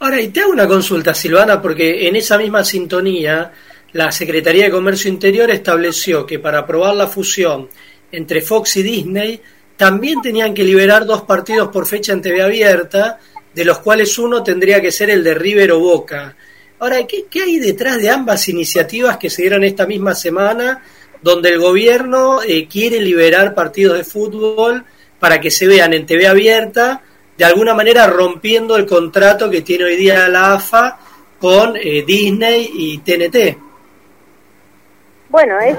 [0.00, 3.50] Ahora, y te hago una consulta, Silvana, porque en esa misma sintonía,
[3.92, 7.68] la Secretaría de Comercio Interior estableció que para aprobar la fusión
[8.12, 9.40] entre Fox y Disney,
[9.76, 13.18] también tenían que liberar dos partidos por fecha en TV abierta,
[13.54, 16.36] de los cuales uno tendría que ser el de River o Boca.
[16.78, 20.82] Ahora, ¿qué, qué hay detrás de ambas iniciativas que se dieron esta misma semana
[21.22, 24.84] donde el gobierno eh, quiere liberar partidos de fútbol
[25.18, 27.02] para que se vean en TV abierta,
[27.36, 30.98] de alguna manera rompiendo el contrato que tiene hoy día la AFA
[31.38, 33.56] con eh, Disney y TNT.
[35.28, 35.76] Bueno, es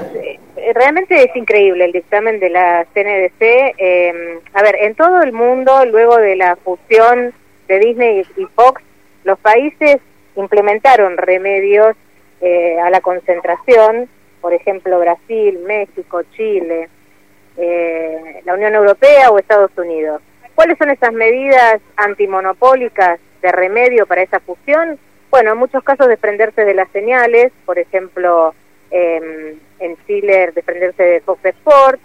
[0.56, 3.40] eh, realmente es increíble el dictamen de la CNDC.
[3.40, 7.32] Eh, em, a ver, en todo el mundo, luego de la fusión
[7.68, 8.82] de Disney y Fox,
[9.24, 9.98] los países
[10.36, 11.96] implementaron remedios
[12.40, 14.08] eh, a la concentración
[14.42, 16.90] por ejemplo, Brasil, México, Chile,
[17.56, 20.20] eh, la Unión Europea o Estados Unidos.
[20.54, 24.98] ¿Cuáles son esas medidas antimonopólicas de remedio para esa fusión?
[25.30, 28.54] Bueno, en muchos casos desprenderse de las señales, por ejemplo,
[28.90, 32.02] eh, en Chile desprenderse de Fox Sports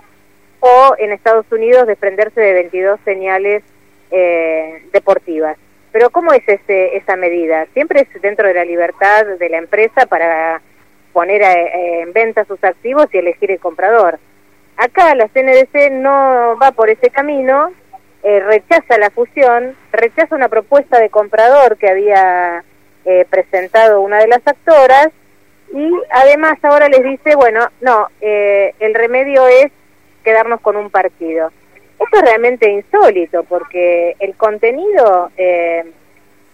[0.59, 3.63] o en Estados Unidos desprenderse de 22 señales
[4.11, 5.57] eh, deportivas.
[5.91, 7.65] Pero ¿cómo es ese, esa medida?
[7.73, 10.61] Siempre es dentro de la libertad de la empresa para
[11.17, 14.19] poner en venta sus activos y elegir el comprador.
[14.75, 17.71] Acá la CNDC no va por ese camino,
[18.21, 22.63] eh, rechaza la fusión, rechaza una propuesta de comprador que había
[23.03, 25.07] eh, presentado una de las actoras
[25.73, 29.71] y además ahora les dice, bueno, no, eh, el remedio es
[30.23, 31.51] quedarnos con un partido.
[31.99, 35.83] Esto es realmente insólito porque el contenido eh,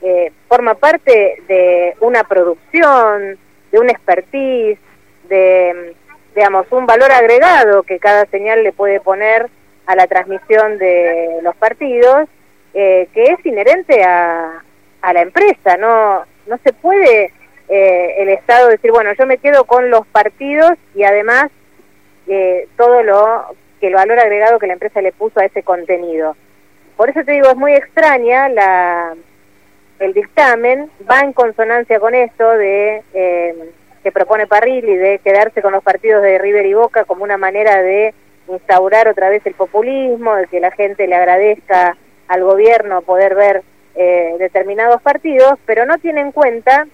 [0.02, 3.38] eh, forma parte de una producción,
[3.73, 4.79] de un expertise,
[5.27, 5.95] de,
[6.33, 9.49] digamos, un valor agregado que cada señal le puede poner
[9.86, 12.29] a la transmisión de los partidos,
[12.71, 14.63] que es inherente a,
[15.01, 15.75] a la empresa.
[15.77, 17.33] No, no se puede
[17.67, 21.49] eh, el Estado decir, bueno, yo me quedo con los partidos y además
[22.27, 26.36] eh, todo lo que el valor agregado que la empresa le puso a ese contenido.
[26.95, 29.15] Por eso te digo, es muy extraña la
[29.99, 33.71] el dictamen, va en consonancia con esto de eh,
[34.03, 37.82] que propone Parrilli de quedarse con los partidos de River y Boca como una manera
[37.82, 38.13] de
[38.49, 41.95] instaurar otra vez el populismo, de que la gente le agradezca
[42.27, 43.63] al gobierno poder ver
[43.95, 46.86] eh, determinados partidos, pero no tiene en cuenta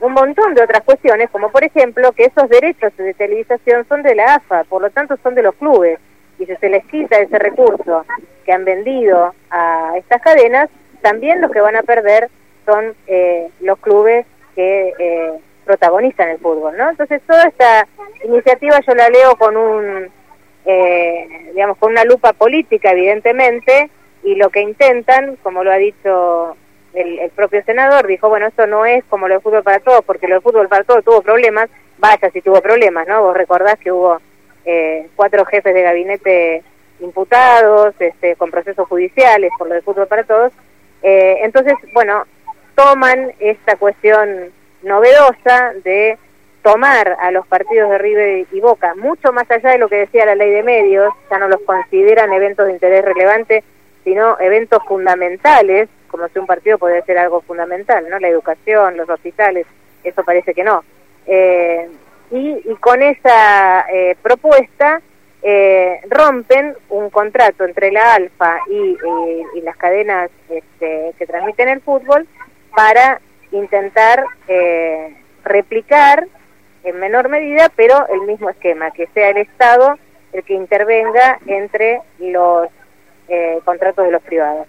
[0.00, 4.14] un montón de otras cuestiones, como por ejemplo que esos derechos de televisación son de
[4.14, 5.98] la AFA, por lo tanto son de los clubes,
[6.38, 8.04] y si se les quita ese recurso
[8.44, 10.68] que han vendido a estas cadenas,
[11.04, 12.30] también los que van a perder
[12.64, 14.24] son eh, los clubes
[14.56, 15.32] que eh,
[15.66, 16.88] protagonizan el fútbol, ¿no?
[16.88, 17.86] Entonces toda esta
[18.24, 20.08] iniciativa yo la leo con un,
[20.64, 23.90] eh, digamos, con una lupa política, evidentemente,
[24.22, 26.56] y lo que intentan, como lo ha dicho
[26.94, 30.26] el, propio senador dijo, bueno, esto no es como lo de fútbol para todos, porque
[30.26, 33.22] lo de fútbol para todos tuvo problemas, vaya si tuvo problemas, ¿no?
[33.22, 34.20] Vos recordás que hubo
[34.64, 36.62] eh, cuatro jefes de gabinete
[37.00, 40.52] imputados, este, con procesos judiciales por lo de fútbol para todos.
[41.04, 42.24] Eh, entonces, bueno,
[42.74, 44.50] toman esta cuestión
[44.82, 46.18] novedosa de
[46.62, 50.24] tomar a los partidos de River y Boca, mucho más allá de lo que decía
[50.24, 53.62] la ley de medios, ya no los consideran eventos de interés relevante,
[54.02, 58.20] sino eventos fundamentales como si un partido podría ser algo fundamental, ¿no?
[58.20, 59.66] La educación, los hospitales,
[60.04, 60.84] eso parece que no.
[61.26, 61.88] Eh,
[62.30, 65.02] y, con esa eh, propuesta
[65.46, 68.96] eh, rompen un contrato entre la Alfa y,
[69.62, 72.26] las cadenas este, que transmiten el fútbol
[72.74, 73.20] para
[73.52, 74.24] intentar
[75.44, 76.26] replicar
[76.82, 79.98] en menor medida, pero el mismo esquema, que sea el Estado
[80.32, 82.68] el que intervenga entre los
[83.64, 84.66] contratos de los privados.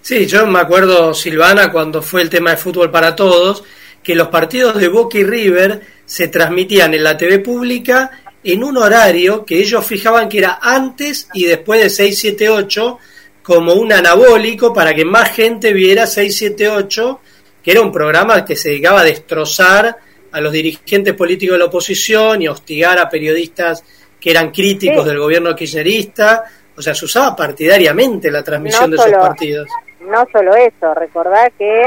[0.00, 3.64] Sí, yo me acuerdo, Silvana, cuando fue el tema de fútbol para todos,
[4.02, 8.10] que los partidos de Boca y River se transmitían en la TV pública
[8.52, 12.98] en un horario que ellos fijaban que era antes y después de 678
[13.42, 17.20] como un anabólico para que más gente viera 678,
[17.62, 19.96] que era un programa que se dedicaba a destrozar
[20.32, 23.84] a los dirigentes políticos de la oposición y hostigar a periodistas
[24.20, 26.44] que eran críticos del gobierno kirchnerista.
[26.76, 29.68] O sea, se usaba partidariamente la transmisión de esos partidos
[30.06, 31.86] no solo eso, recordar que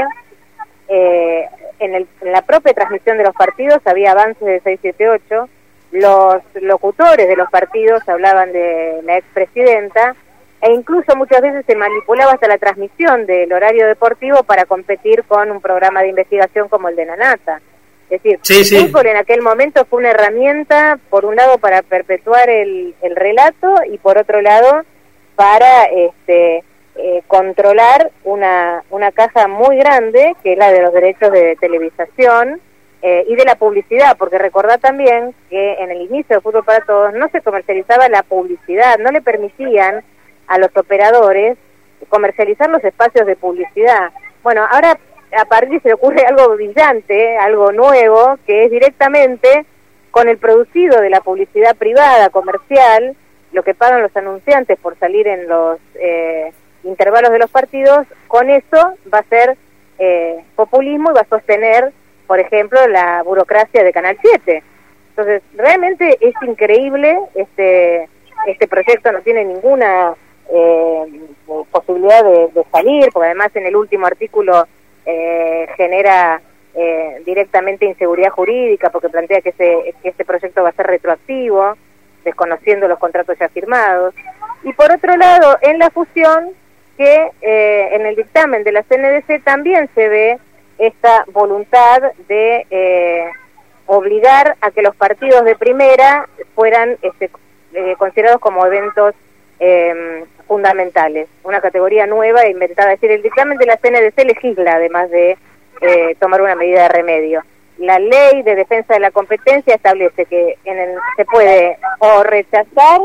[0.88, 5.48] eh, en, la propia transmisión de los partidos había avances de 678,
[5.92, 10.14] los locutores de los partidos hablaban de la expresidenta
[10.60, 15.50] e incluso muchas veces se manipulaba hasta la transmisión del horario deportivo para competir con
[15.50, 17.60] un programa de investigación como el de Nanata.
[18.10, 18.40] Es decir,
[18.76, 23.16] el fútbol en aquel momento fue una herramienta, por un lado, para perpetuar el, el
[23.16, 24.82] relato y por otro lado,
[25.36, 26.64] para este,
[26.96, 32.60] eh, controlar una, una caja muy grande, que es la de los derechos de televisación
[33.02, 36.84] eh, y de la publicidad, porque recordad también que en el inicio de Fútbol para
[36.84, 40.02] Todos no se comercializaba la publicidad, no le permitían
[40.46, 41.56] a los operadores
[42.08, 44.10] comercializar los espacios de publicidad.
[44.42, 44.98] Bueno, ahora
[45.38, 49.64] a partir se le ocurre algo brillante, algo nuevo, que es directamente
[50.10, 53.16] con el producido de la publicidad privada, comercial,
[53.52, 56.52] lo que pagan los anunciantes por salir en los eh,
[56.84, 59.56] intervalos de los partidos, con eso va a ser
[59.98, 61.92] eh, populismo y va a sostener,
[62.30, 64.62] por ejemplo, la burocracia de Canal 7.
[65.08, 68.08] Entonces, realmente es increíble este
[68.46, 70.14] este proyecto no tiene ninguna
[70.48, 71.22] eh,
[71.72, 74.64] posibilidad de, salir, porque además en el último artículo
[75.06, 76.40] eh, genera
[76.76, 81.76] eh, directamente inseguridad jurídica, porque plantea que, ese, que este proyecto va a ser retroactivo,
[82.24, 84.14] desconociendo los contratos ya firmados.
[84.62, 86.50] Y por otro lado, en la fusión,
[86.96, 90.38] que en el dictamen de la CNDC también se ve
[90.80, 93.30] esta voluntad de
[93.86, 97.30] obligar a que los partidos de primera fueran este,
[97.98, 99.14] considerados como eventos
[99.58, 102.92] eh, fundamentales, una categoría nueva e inventada.
[102.92, 105.36] Es decir, el dictamen de la CNDC legisla, además de
[105.80, 107.44] eh, tomar una medida de remedio.
[107.78, 113.00] La ley de defensa de la competencia establece que en se puede o rechazar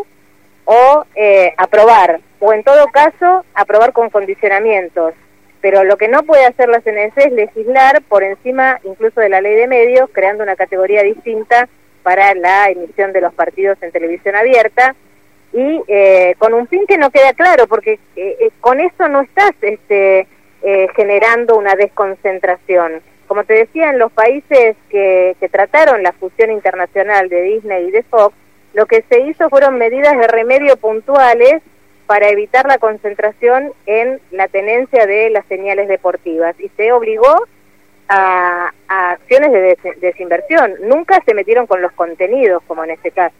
[0.65, 5.13] o eh, aprobar, o en todo caso aprobar con condicionamientos.
[5.65, 9.41] Pero lo que no puede hacer la CNDC es legislar por encima incluso de la
[9.41, 11.67] ley de medios, creando una categoría distinta
[12.03, 14.95] para la emisión de los partidos en televisión abierta
[15.53, 19.21] y eh, con un fin que no queda claro, porque eh, eh, con eso no
[19.21, 20.27] estás este,
[20.95, 23.01] generando una desconcentración.
[23.25, 27.91] Como te decía, en los países que, que trataron la fusión internacional de Disney y
[27.91, 28.35] de Fox,
[28.75, 31.63] lo que se hizo fueron medidas de remedio puntuales
[32.07, 37.47] para evitar la concentración en la tenencia de las señales deportivas y se obligó
[38.07, 40.73] a, a acciones de desinversión.
[40.81, 43.35] Nunca se metieron con los contenidos, como en este caso.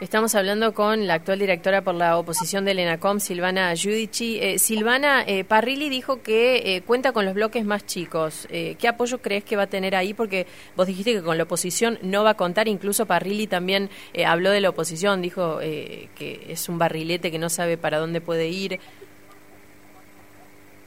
[0.00, 4.38] Estamos hablando con la actual directora por la oposición del ENACOM, Silvana Giudici.
[4.40, 8.46] Eh, Silvana, eh, Parrilli dijo que eh, cuenta con los bloques más chicos.
[8.48, 10.14] Eh, ¿Qué apoyo crees que va a tener ahí?
[10.14, 10.46] Porque
[10.76, 12.68] vos dijiste que con la oposición no va a contar.
[12.68, 13.90] Incluso Parrilli también
[14.24, 15.20] habló de la oposición.
[15.20, 18.78] Dijo que es un barrilete que no sabe para dónde puede ir.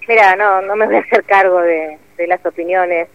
[0.08, 3.10] Mira, no, no me voy a hacer cargo de las opiniones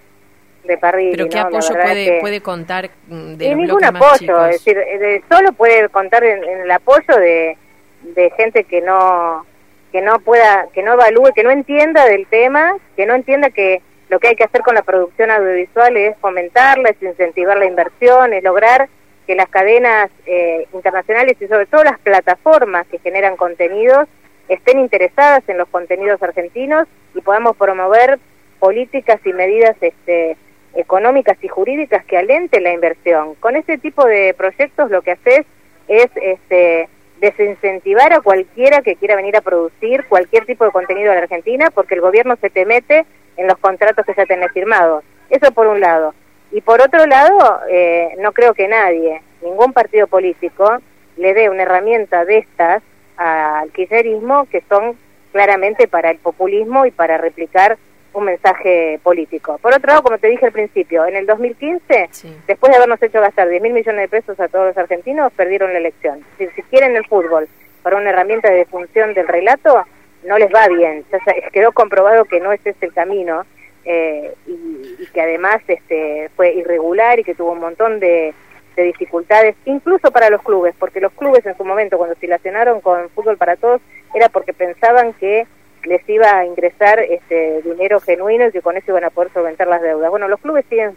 [0.66, 5.52] de ¿Pero qué apoyo puede, puede contar mm, de ningún apoyo, es decir, eh, solo
[5.52, 7.56] puede contar en, el apoyo de,
[8.02, 9.44] de gente que no
[9.92, 13.80] que no pueda, que no evalúe, que no entienda del tema, que no entienda que
[14.08, 18.32] lo que hay que hacer con la producción audiovisual es fomentarla, es incentivar la inversión,
[18.32, 18.88] es lograr
[19.26, 24.06] que las cadenas eh, internacionales y sobre todo las plataformas que generan contenidos
[24.48, 28.18] estén interesadas en los contenidos argentinos y podamos promover
[28.58, 30.36] políticas y medidas este,
[30.76, 33.34] económicas y jurídicas que alenten la inversión.
[33.36, 35.46] Con este tipo de proyectos lo que haces
[35.88, 36.88] es este,
[37.20, 41.70] desincentivar a cualquiera que quiera venir a producir cualquier tipo de contenido en la Argentina
[41.70, 43.06] porque el gobierno se te mete
[43.36, 45.04] en los contratos que ya tenés firmados.
[45.30, 46.14] Eso por un lado.
[46.52, 50.78] Y por otro lado, eh, no creo que nadie, ningún partido político,
[51.16, 52.82] le dé una herramienta de estas
[53.16, 54.96] al kirchnerismo que son
[55.32, 57.78] claramente para el populismo y para replicar
[58.16, 59.58] un mensaje político.
[59.58, 62.08] Por otro lado, como te dije al principio, en el 2015,
[62.46, 65.72] después de habernos hecho gastar 10 mil millones de pesos a todos los argentinos, perdieron
[65.72, 66.24] la elección.
[66.38, 67.46] Si, si quieren el fútbol
[67.82, 69.84] para una herramienta de función del relato,
[70.24, 71.04] no les va bien.
[71.12, 71.18] Ya
[71.52, 73.44] quedó comprobado que no ese es el camino
[73.84, 78.34] eh, y, que además este, fue irregular y que tuvo un montón de,
[78.76, 82.80] de dificultades, incluso para los clubes, porque los clubes en su momento, cuando se relacionaron
[82.80, 83.80] con Fútbol para Todos,
[84.14, 85.46] era porque pensaban que
[85.86, 89.66] les iba a ingresar este dinero genuino y que con eso iban a poder solventar
[89.68, 90.10] las deudas.
[90.10, 90.96] Bueno, los clubes siguen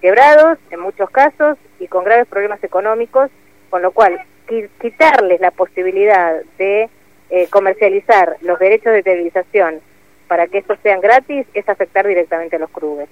[0.00, 3.30] quebrados en muchos casos y con graves problemas económicos,
[3.70, 4.20] con lo cual
[4.80, 6.88] quitarles la posibilidad de
[7.30, 9.80] eh, comercializar los derechos de televisación
[10.28, 13.08] para que estos sean gratis es afectar directamente a los clubes.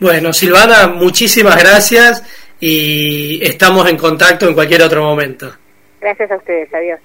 [0.00, 2.22] Bueno, Silvana, muchísimas gracias
[2.60, 5.54] y estamos en contacto en cualquier otro momento.
[6.00, 7.00] Gracias a ustedes, adiós.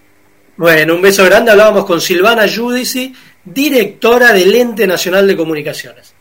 [0.59, 1.51] Bueno, un beso grande.
[1.51, 6.13] Hablábamos con Silvana Judici, directora del Ente Nacional de Comunicaciones.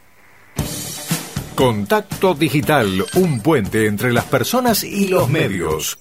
[1.56, 5.98] Contacto Digital, un puente entre las personas y los medios.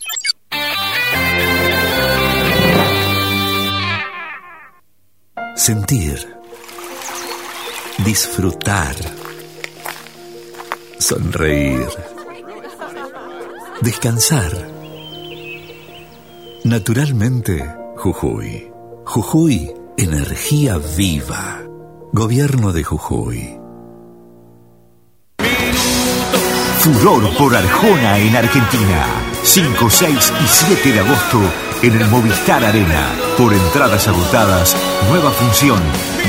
[5.56, 6.28] Sentir.
[8.06, 8.96] Disfrutar.
[11.00, 11.88] Sonreír.
[13.82, 14.52] Descansar.
[16.66, 18.72] Naturalmente Jujuy.
[19.06, 21.64] Jujuy, energía viva.
[22.14, 23.60] Gobierno de Jujuy.
[26.80, 29.08] Furor por Arjona en Argentina.
[29.42, 31.40] 5, 6 y 7 de agosto
[31.82, 33.10] en el Movistar Arena.
[33.36, 34.78] Por entradas agotadas,
[35.10, 35.82] nueva función.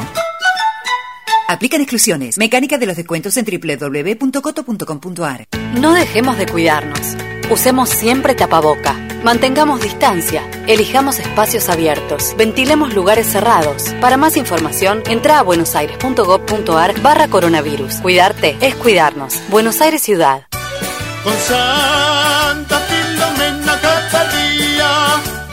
[1.48, 2.38] Aplican exclusiones.
[2.38, 5.48] Mecánica de los descuentos en www.coto.com.ar.
[5.80, 7.16] No dejemos de cuidarnos.
[7.52, 9.05] Usemos siempre tapaboca.
[9.26, 10.48] Mantengamos distancia.
[10.68, 12.36] Elijamos espacios abiertos.
[12.38, 13.86] Ventilemos lugares cerrados.
[14.00, 18.02] Para más información, entra a buenosaires.gov.ar barra coronavirus.
[18.02, 19.42] Cuidarte es cuidarnos.
[19.50, 20.44] Buenos Aires Ciudad.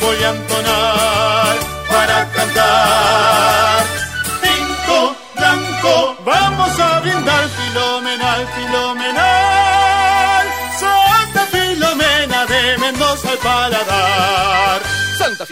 [0.01, 0.72] Voy a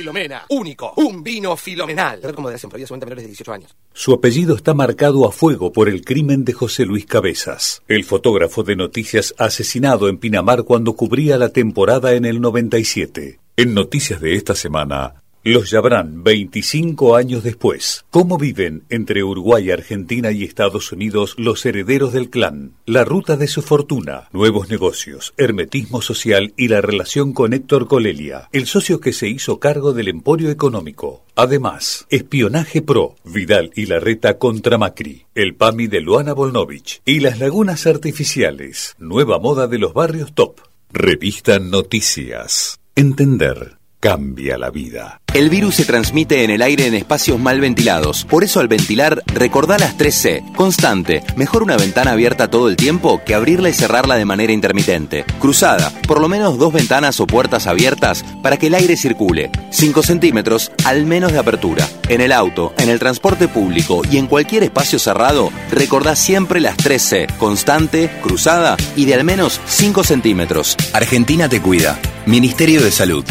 [0.01, 2.23] Filomena, único, un vino filomenal.
[2.35, 3.77] Como de a menores de 18 años.
[3.93, 8.63] Su apellido está marcado a fuego por el crimen de José Luis Cabezas, el fotógrafo
[8.63, 13.41] de noticias asesinado en Pinamar cuando cubría la temporada en el 97.
[13.59, 18.05] En noticias de esta semana, los llamarán 25 años después.
[18.11, 22.73] ¿Cómo viven entre Uruguay, Argentina y Estados Unidos los herederos del clan?
[22.85, 28.49] La ruta de su fortuna, nuevos negocios, hermetismo social y la relación con Héctor Colelia,
[28.53, 31.25] el socio que se hizo cargo del emporio económico.
[31.35, 37.39] Además, espionaje pro, Vidal y Larreta contra Macri, el PAMI de Luana Volnovich y las
[37.39, 40.61] lagunas artificiales, nueva moda de los barrios top.
[40.93, 42.81] Revista Noticias.
[42.97, 45.21] Entender cambia la vida.
[45.33, 48.25] El virus se transmite en el aire en espacios mal ventilados.
[48.25, 50.55] Por eso al ventilar, recordá las 3C.
[50.57, 51.23] Constante.
[51.37, 55.25] Mejor una ventana abierta todo el tiempo que abrirla y cerrarla de manera intermitente.
[55.39, 55.93] Cruzada.
[56.09, 59.51] Por lo menos dos ventanas o puertas abiertas para que el aire circule.
[59.71, 61.87] 5 centímetros al menos de apertura.
[62.09, 66.77] En el auto, en el transporte público y en cualquier espacio cerrado, recordá siempre las
[66.77, 67.37] 3C.
[67.37, 70.77] Constante, cruzada y de al menos 5 centímetros.
[70.93, 72.01] Argentina te cuida.
[72.27, 73.25] Ministerio de Salud.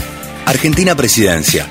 [0.49, 1.67] Argentina Presidencia.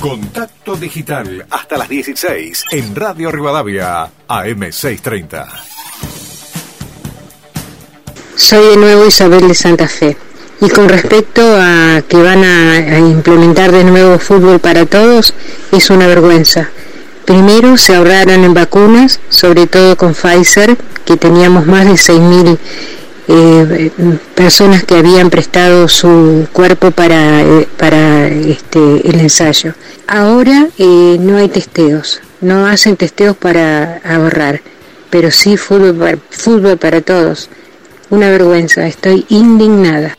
[0.00, 5.46] Contacto digital hasta las 16 en Radio Rivadavia AM630.
[8.34, 10.16] Soy de nuevo Isabel de Santa Fe.
[10.60, 15.32] Y con respecto a que van a, a implementar de nuevo fútbol para todos,
[15.70, 16.68] es una vergüenza.
[17.26, 22.58] Primero se ahorraron en vacunas, sobre todo con Pfizer, que teníamos más de 6.000
[23.28, 23.90] eh,
[24.34, 29.74] personas que habían prestado su cuerpo para, eh, para este, el ensayo.
[30.06, 34.60] Ahora eh, no hay testeos, no hacen testeos para ahorrar,
[35.10, 37.50] pero sí fútbol para, fútbol para todos.
[38.10, 40.16] Una vergüenza, estoy indignada.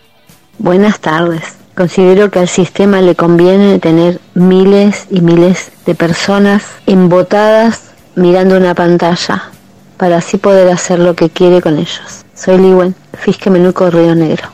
[0.58, 1.43] Buenas tardes.
[1.76, 8.74] Considero que al sistema le conviene tener miles y miles de personas embotadas mirando una
[8.74, 9.51] pantalla
[9.95, 12.26] para así poder hacer lo que quiere con ellos.
[12.38, 14.49] Soy Liwen, Fisque Menuco Río Negro.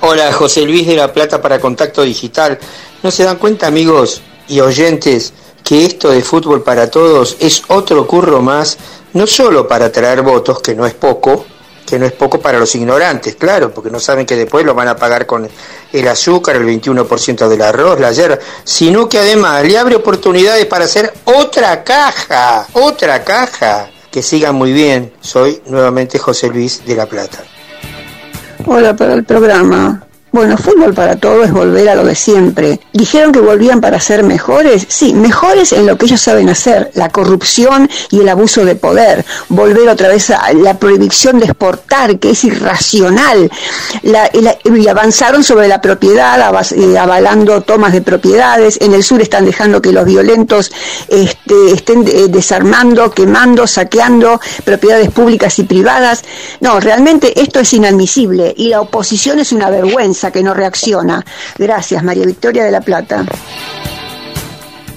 [0.00, 2.58] Hola, José Luis de la Plata para Contacto Digital.
[3.02, 8.06] ¿No se dan cuenta, amigos y oyentes, que esto de fútbol para todos es otro
[8.08, 8.76] curro más,
[9.12, 11.46] no solo para traer votos, que no es poco,
[11.86, 14.88] que no es poco para los ignorantes, claro, porque no saben que después lo van
[14.88, 15.48] a pagar con
[15.92, 20.86] el azúcar, el 21% del arroz, la yerba, sino que además le abre oportunidades para
[20.86, 23.88] hacer otra caja, otra caja.
[24.12, 25.10] Que sigan muy bien.
[25.22, 27.38] Soy nuevamente José Luis de la Plata.
[28.66, 30.06] Hola para el programa.
[30.32, 32.80] Bueno, fútbol para todo es volver a lo de siempre.
[32.94, 34.86] Dijeron que volvían para ser mejores.
[34.88, 39.26] Sí, mejores en lo que ellos saben hacer, la corrupción y el abuso de poder.
[39.50, 43.50] Volver otra vez a la prohibición de exportar, que es irracional.
[44.04, 44.30] La,
[44.64, 46.40] y avanzaron sobre la propiedad,
[46.72, 48.78] eh, avalando tomas de propiedades.
[48.80, 50.72] En el sur están dejando que los violentos
[51.08, 56.24] este, estén eh, desarmando, quemando, saqueando propiedades públicas y privadas.
[56.60, 61.24] No, realmente esto es inadmisible y la oposición es una vergüenza que no reacciona.
[61.58, 63.24] Gracias, María Victoria de la Plata.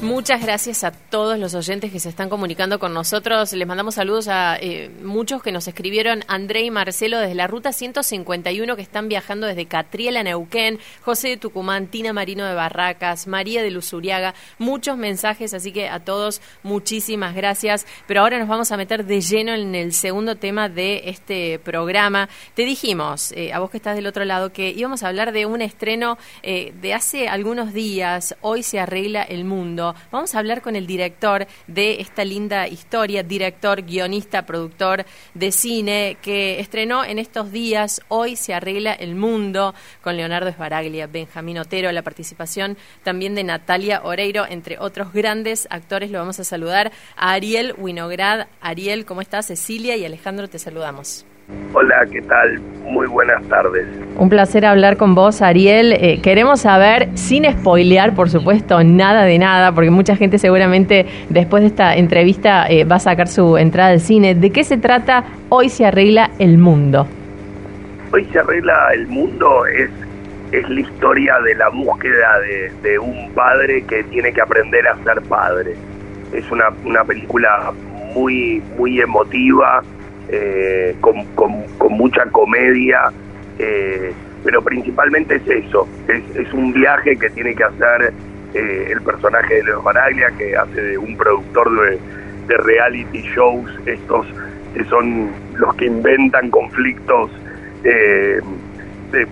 [0.05, 3.51] Muchas gracias a todos los oyentes que se están comunicando con nosotros.
[3.53, 7.73] Les mandamos saludos a eh, muchos que nos escribieron, André y Marcelo desde la ruta
[7.73, 13.25] 151 que están viajando desde Catriel a Neuquén, José de Tucumán, Tina Marino de Barracas,
[13.25, 17.87] María de Luzuriaga, muchos mensajes, así que a todos muchísimas gracias.
[18.05, 22.29] Pero ahora nos vamos a meter de lleno en el segundo tema de este programa.
[22.53, 25.47] Te dijimos, eh, a vos que estás del otro lado, que íbamos a hablar de
[25.47, 30.61] un estreno eh, de hace algunos días, Hoy se arregla el mundo Vamos a hablar
[30.61, 37.19] con el director de esta linda historia, director, guionista, productor de cine, que estrenó en
[37.19, 43.35] estos días Hoy se arregla el mundo, con Leonardo Esbaraglia, Benjamín Otero, la participación también
[43.35, 46.11] de Natalia Oreiro, entre otros grandes actores.
[46.11, 48.47] Lo vamos a saludar a Ariel Winograd.
[48.61, 49.47] Ariel, ¿cómo estás?
[49.47, 51.25] Cecilia y Alejandro, te saludamos.
[51.73, 52.59] Hola, ¿qué tal?
[52.85, 53.85] Muy buenas tardes.
[54.17, 55.93] Un placer hablar con vos, Ariel.
[55.93, 61.61] Eh, queremos saber, sin spoilear, por supuesto, nada de nada, porque mucha gente seguramente después
[61.61, 64.33] de esta entrevista eh, va a sacar su entrada al cine.
[64.33, 67.05] ¿De qué se trata Hoy se arregla el mundo?
[68.11, 69.91] Hoy se arregla el mundo es,
[70.51, 74.95] es la historia de la búsqueda de, de un padre que tiene que aprender a
[75.03, 75.75] ser padre.
[76.33, 77.71] Es una, una película
[78.15, 79.83] muy, muy emotiva
[80.29, 83.11] eh, con, con, mucha comedia,
[83.57, 84.11] eh,
[84.43, 88.11] pero principalmente es eso, es, es, un viaje que tiene que hacer
[88.53, 91.99] eh, el personaje de Leo Maraglia, que hace de un productor de,
[92.47, 94.25] de reality shows, estos
[94.73, 97.31] que son los que inventan conflictos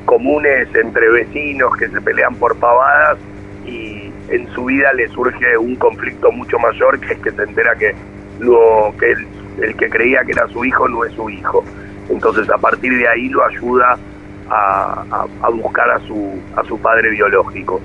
[0.06, 3.18] comunes entre vecinos que se pelean por pavadas
[3.66, 7.76] y en su vida le surge un conflicto mucho mayor que es que se entera
[7.76, 7.94] que
[8.40, 9.16] lo que
[9.62, 11.64] el que creía que era su hijo no es su hijo.
[12.10, 13.98] Entonces a partir de ahí lo ayuda
[14.50, 17.82] a, buscar a su, a su padre biológico.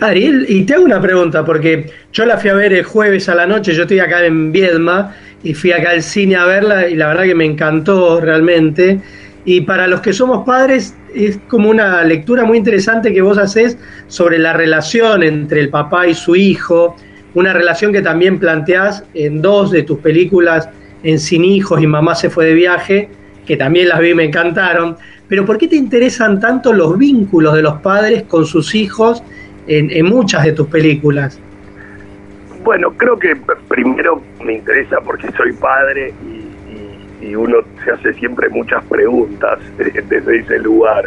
[0.00, 3.34] Ariel, y te hago una pregunta, porque yo la fui a ver el jueves a
[3.34, 6.94] la noche, yo estoy acá en Viedma y fui acá al cine a verla y
[6.94, 9.00] la verdad que me encantó realmente.
[9.44, 13.76] Y para los que somos padres es como una lectura muy interesante que vos haces
[14.06, 16.96] sobre la relación entre el papá y su hijo,
[17.34, 20.68] una relación que también planteás en dos de tus películas,
[21.02, 23.08] en Sin Hijos y Mamá se fue de viaje,
[23.46, 24.96] que también las vi y me encantaron.
[25.28, 29.22] Pero ¿por qué te interesan tanto los vínculos de los padres con sus hijos
[29.66, 31.38] en, muchas de tus películas?
[32.64, 33.36] Bueno, creo que
[33.68, 36.40] primero me interesa porque soy padre y,
[37.32, 41.04] uno se hace siempre muchas preguntas desde ese lugar.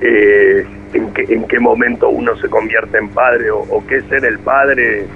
[0.00, 4.24] Eh, en, qué, en qué momento uno se convierte en padre o, o qué ser
[4.24, 5.06] el padre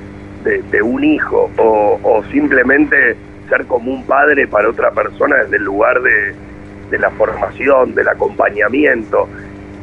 [0.45, 3.17] de, un hijo o, simplemente
[3.49, 6.35] ser como un padre para otra persona desde el lugar de,
[6.91, 9.29] de la formación, del acompañamiento.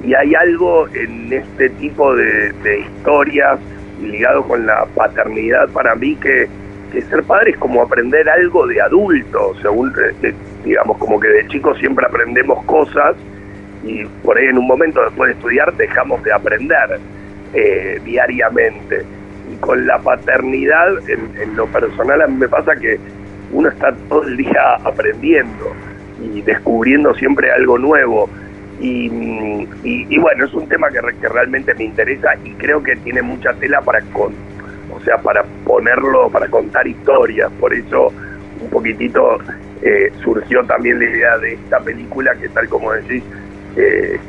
[0.04, 3.60] Y hay algo en este tipo de, historias
[4.02, 6.48] ligado con la paternidad para mí que,
[6.92, 9.92] que, ser padre es como aprender algo de adulto, según
[10.22, 10.34] eh,
[10.64, 13.16] digamos como que de chicos siempre aprendemos cosas
[13.84, 17.00] y por ahí en un momento después de estudiar dejamos de aprender
[17.54, 19.04] eh, diariamente
[19.56, 23.00] con la paternidad, en, lo personal a mí me pasa que
[23.52, 25.74] uno está todo el día aprendiendo
[26.22, 28.30] y descubriendo siempre algo nuevo.
[28.80, 29.10] Y,
[30.20, 33.82] bueno, es un tema que, que, realmente me interesa y creo que tiene mucha tela
[33.82, 34.34] para con,
[34.94, 37.52] o sea, para ponerlo, para contar historias.
[37.60, 38.14] Por eso
[38.62, 39.40] un poquitito
[39.82, 43.24] eh, surgió también la idea de esta película que tal como decís,
[43.76, 44.20] eh,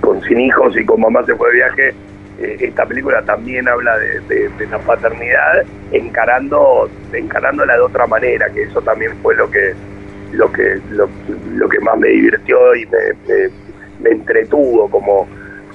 [0.00, 1.94] con Sin Hijos y con Mamá se fue de viaje,
[2.38, 9.12] esta película también habla de, la paternidad encarando encarándola de otra manera que eso también
[9.22, 9.74] fue lo que
[10.32, 12.86] lo que lo, que más me divirtió y
[14.00, 15.26] me, entretuvo como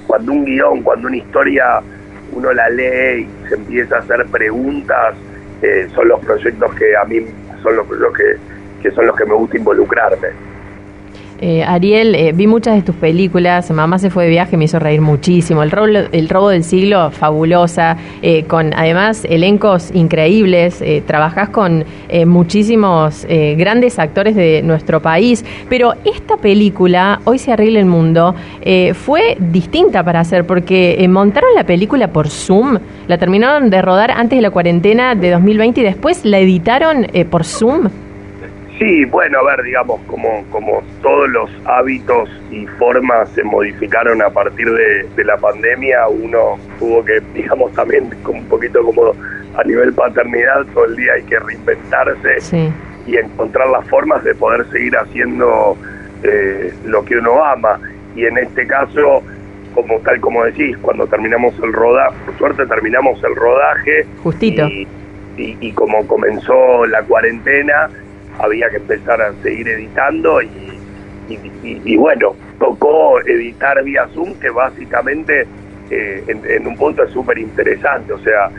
[0.08, 1.82] cuando un guion cuando una historia
[2.32, 5.16] uno la lee y se empieza a hacer preguntas
[5.62, 7.26] eh, son los proyectos que a mí
[7.62, 8.38] son los, los que,
[8.82, 10.30] que son los que me gusta involucrarme
[11.40, 14.80] eh, Ariel, eh, vi muchas de tus películas, Mamá se fue de viaje, me hizo
[14.80, 21.50] reír muchísimo, El robo, el robo del siglo, fabulosa, eh, con además elencos increíbles, trabajás
[21.50, 21.86] con
[22.26, 23.26] muchísimos
[23.58, 28.36] grandes actores de nuestro país, pero esta película, Hoy se arregla el mundo,
[28.94, 32.78] fue distinta para hacer, porque montaron la película por Zoom,
[33.08, 37.44] la terminaron de rodar antes de la cuarentena de 2020 y después la editaron por
[37.44, 37.90] Zoom.
[38.80, 44.30] Sí, bueno, a ver, digamos, como, como todos los hábitos y formas se modificaron a
[44.30, 49.14] partir de, la pandemia, uno tuvo que, digamos, también un poquito como
[49.56, 52.72] a nivel paternidad, todo el día hay que reinventarse
[53.06, 55.78] y encontrar las formas de poder seguir haciendo
[56.24, 57.80] eh, lo que uno ama.
[58.16, 59.22] Y en este caso,
[59.76, 64.06] como tal como decís, cuando terminamos el rodaje, por suerte terminamos el rodaje.
[64.24, 64.68] Justito.
[65.36, 67.90] y como comenzó la cuarentena,
[68.40, 75.48] había que empezar a seguir editando y, bueno, tocó editar vía Zoom, que básicamente
[75.90, 78.50] eh, en, un punto es súper interesante, o sea,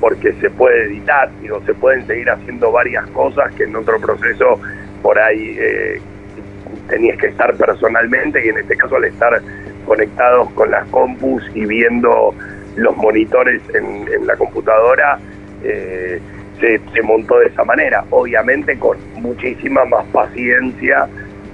[0.00, 4.60] porque se puede editar, digo, se pueden seguir haciendo varias cosas que en otro proceso
[5.02, 6.00] por ahí eh,
[6.88, 9.40] tenías que estar personalmente y en este caso al estar
[9.86, 12.34] conectados con las compus y viendo
[12.76, 15.18] los monitores en, en la computadora,
[15.64, 16.20] eh,
[16.60, 21.08] se, se, montó de esa manera, obviamente con muchísima más paciencia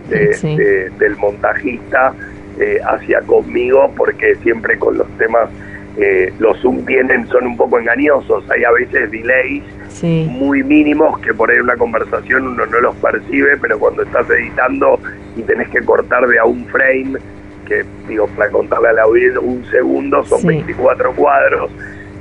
[0.09, 2.13] del montajista
[2.61, 5.49] eh, hacia conmigo, porque siempre con los temas,
[5.97, 9.63] eh, los Zoom tienen, son un poco engañosos, hay a veces delays
[10.03, 14.29] muy mínimos que por ahí en una conversación uno no los percibe, pero cuando estás
[14.31, 14.99] editando
[15.37, 17.19] y tenés que cortar de a un frame,
[17.67, 21.71] que digo, para contarle a la audiencia un segundo son 24 cuadros,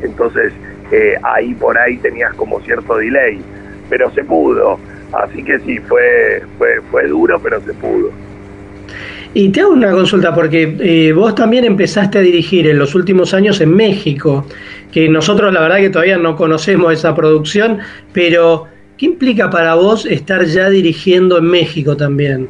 [0.02, 0.54] entonces
[0.92, 3.40] eh, ahí por ahí tenías como cierto delay,
[3.90, 4.80] pero se pudo,
[5.14, 8.12] así que sí, fue, fue, fue duro, pero se pudo.
[9.34, 13.34] Y te hago una consulta, porque eh, vos también empezaste a dirigir en los últimos
[13.34, 14.46] años en México,
[14.92, 17.80] que nosotros la verdad que todavía no conocemos esa producción,
[18.12, 18.68] pero
[18.98, 22.50] ¿qué implica para vos estar ya dirigiendo en México también?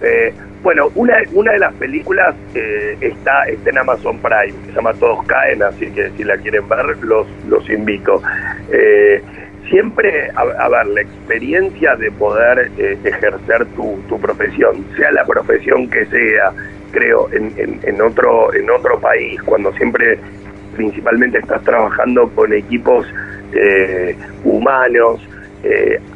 [0.00, 0.32] Eh,
[0.62, 5.62] bueno, una, una de las películas eh, está, en Amazon Prime, se llama Todos Caen,
[5.62, 8.22] así que si la quieren ver, los, los invito.
[8.70, 9.22] Eh,
[9.70, 15.88] siempre, a, ver, la experiencia de poder eh, ejercer tu, tu, profesión, sea la profesión
[15.88, 16.52] que sea,
[16.90, 20.18] creo, en, en, en, otro, en otro país, cuando siempre
[20.76, 23.06] principalmente estás trabajando con equipos
[24.44, 25.20] humanos,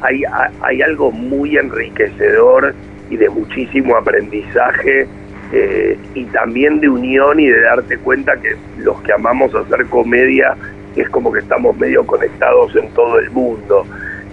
[0.01, 0.23] hay,
[0.61, 2.73] hay algo muy enriquecedor
[3.09, 5.07] y de muchísimo aprendizaje
[5.51, 10.55] eh, y también de unión y de darte cuenta que los que amamos hacer comedia
[10.95, 13.85] es como que estamos medio conectados en todo el mundo.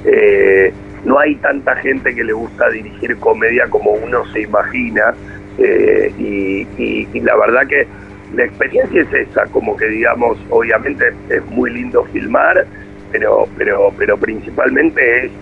[0.04, 0.72] Eh,
[1.04, 5.14] no hay tanta gente que le gusta dirigir comedia como uno se imagina
[5.58, 7.86] eh, y, la verdad que
[8.34, 12.66] la experiencia es esa, como que digamos, obviamente es muy lindo filmar,
[13.10, 15.32] pero, pero, pero principalmente es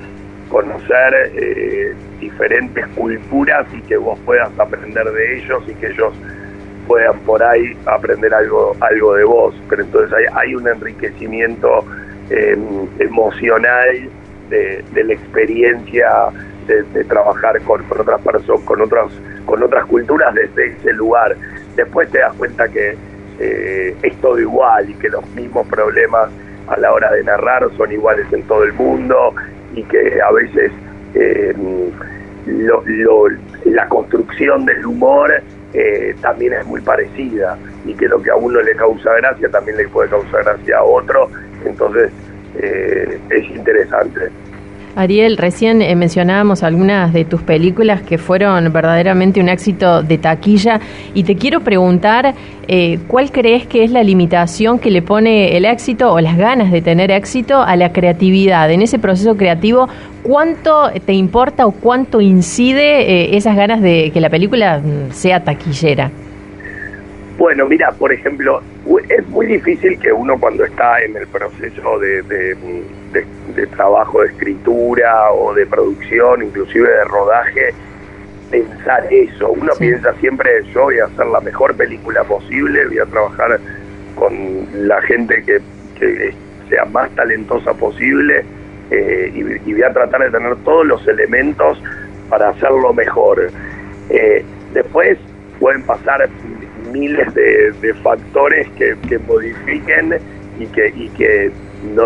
[0.51, 6.13] conocer eh, diferentes culturas y que vos puedas aprender de ellos y que ellos
[6.87, 9.55] puedan por ahí aprender algo algo de vos.
[9.71, 11.85] Pero entonces hay, hay un enriquecimiento
[12.29, 14.11] em, emocional
[14.51, 16.11] de, la experiencia
[16.67, 19.13] de, trabajar con, otras personas con otras
[19.47, 21.37] con otras culturas desde ese lugar.
[21.77, 22.97] Después te das cuenta que
[23.39, 26.29] eh, es todo igual y que los mismos problemas
[26.67, 29.35] a la hora de narrar son iguales en todo el mundo
[29.75, 30.73] y que a veces
[31.15, 31.55] eh,
[33.65, 35.33] la construcción del humor
[35.73, 39.77] eh, también es muy parecida y que lo que a uno le causa gracia también
[39.77, 41.31] le puede causar gracia a otro,
[41.65, 42.11] entonces
[42.59, 44.31] eh, es interesante.
[45.01, 50.81] Ariel, recién eh, mencionábamos algunas de tus películas que fueron verdaderamente un éxito de taquilla
[51.15, 52.35] y te quiero preguntar
[52.69, 56.71] eh, cuál crees que es la limitación que le pone el éxito o las ganas
[56.71, 58.71] de tener éxito a la creatividad.
[58.71, 59.89] En ese proceso creativo,
[60.23, 65.43] ¿cuánto te importa o cuánto incide eh, esas ganas de que la película mm, sea
[65.43, 66.11] taquillera?
[67.41, 68.61] Bueno, mira, por ejemplo,
[69.09, 75.33] es muy difícil que uno cuando está en el proceso de, de, trabajo de escritura
[75.33, 77.73] o de producción, inclusive de rodaje,
[78.51, 79.53] pensar eso.
[79.53, 83.59] Uno piensa siempre, yo voy a hacer la mejor película posible, voy a trabajar
[84.17, 85.63] con la gente que,
[86.69, 88.45] sea más talentosa posible
[88.91, 91.83] eh, y, voy a tratar de tener todos los elementos
[92.29, 93.51] para hacerlo mejor.
[94.11, 95.17] Eh, después
[95.59, 96.29] pueden pasar
[96.93, 100.19] miles de, factores que, modifiquen
[100.59, 101.51] y que, y que
[101.95, 102.05] no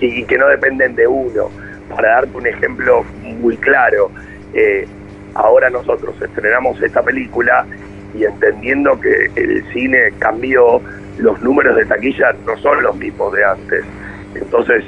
[0.00, 1.50] y que no dependen de uno.
[1.88, 4.10] Para darte un ejemplo muy claro,
[4.52, 4.86] eh,
[5.34, 7.66] ahora nosotros estrenamos esta película
[8.14, 10.80] y entendiendo que el cine cambió,
[11.18, 13.84] los números de taquilla no son los mismos de antes.
[14.34, 14.84] Entonces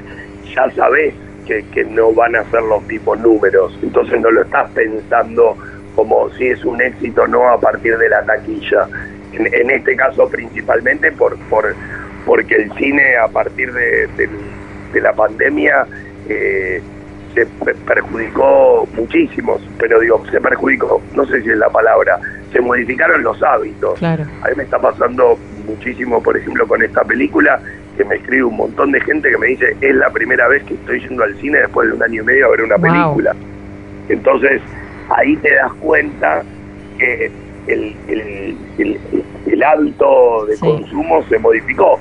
[0.54, 1.14] ya sabes
[1.46, 3.78] que, que no van a ser los mismos números.
[3.82, 5.56] Entonces no lo estás pensando
[5.96, 8.88] como si es un éxito no a partir de la taquilla
[9.32, 11.74] en, este caso principalmente por, por
[12.26, 14.28] porque el cine a partir de,
[15.00, 15.86] la pandemia
[16.28, 16.82] eh,
[17.34, 17.46] se
[17.86, 22.18] perjudicó muchísimo, pero digo, se perjudicó, no sé si es la palabra,
[22.52, 24.02] se modificaron los hábitos.
[24.02, 27.60] A mí me está pasando muchísimo, por ejemplo, con esta película,
[27.96, 30.74] que me escribe un montón de gente que me dice, es la primera vez que
[30.74, 33.34] estoy yendo al cine después de un año y medio a ver una película.
[34.08, 34.60] Entonces,
[35.10, 36.42] ahí te das cuenta
[36.98, 37.30] que
[37.72, 38.56] el,
[39.46, 42.00] el, hábito de consumo se modificó.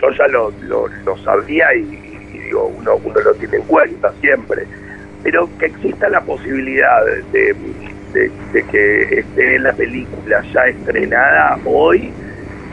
[0.00, 1.82] Yo ya lo, lo, sabía y,
[2.32, 4.64] digo, uno, uno lo tiene en cuenta siempre.
[5.22, 7.54] Pero que exista la posibilidad de,
[8.12, 12.12] de, que esté la película ya estrenada hoy,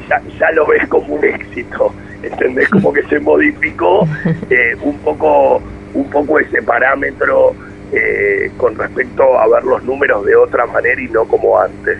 [0.09, 1.93] ya, ya lo ves como un éxito.
[2.23, 2.69] ¿Entendés?
[2.69, 4.07] Como que se modificó
[4.49, 5.61] eh, un poco
[5.93, 7.55] un poco ese parámetro
[7.91, 11.99] eh, con respecto a ver los números de otra manera y no como antes.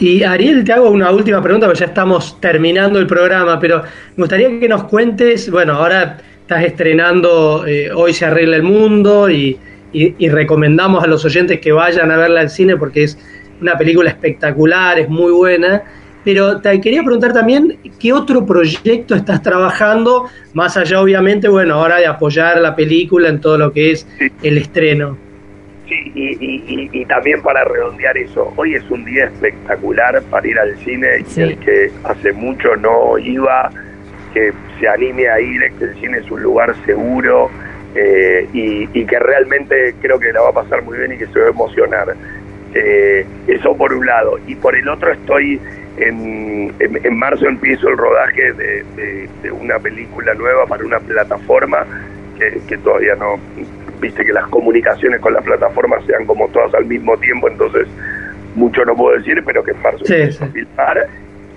[0.00, 3.82] Y Ariel, te hago una última pregunta, porque ya estamos terminando el programa, pero
[4.16, 9.30] me gustaría que nos cuentes, bueno, ahora estás estrenando eh, Hoy se arregla el mundo
[9.30, 9.56] y,
[9.92, 13.18] y, recomendamos a los oyentes que vayan a verla al cine porque es
[13.60, 15.82] una película espectacular, es muy buena.
[16.24, 20.24] Pero te quería preguntar también, ¿qué otro proyecto estás trabajando?
[20.54, 24.06] Más allá, obviamente, bueno, ahora de apoyar la película en todo lo que es
[24.42, 25.18] el estreno.
[25.88, 30.74] Sí, y, y, también para redondear eso, hoy es un día espectacular para ir al
[30.78, 33.70] cine y el que hace mucho no iba,
[34.32, 37.50] que se anime a ir, que el cine es un lugar seguro
[37.94, 41.38] eh, y, que realmente creo que la va a pasar muy bien y que se
[41.38, 42.14] va a emocionar.
[42.72, 44.38] Eh, eso por un lado.
[44.46, 45.60] Y por el otro estoy,
[45.98, 51.84] en, en, marzo empiezo el rodaje de, una película nueva para una plataforma
[52.38, 53.38] que, que todavía no
[54.04, 57.86] viste que las comunicaciones con la plataforma sean como todas al mismo tiempo, entonces
[58.54, 61.06] mucho no puedo decir, pero que en marzo sí, a filmar.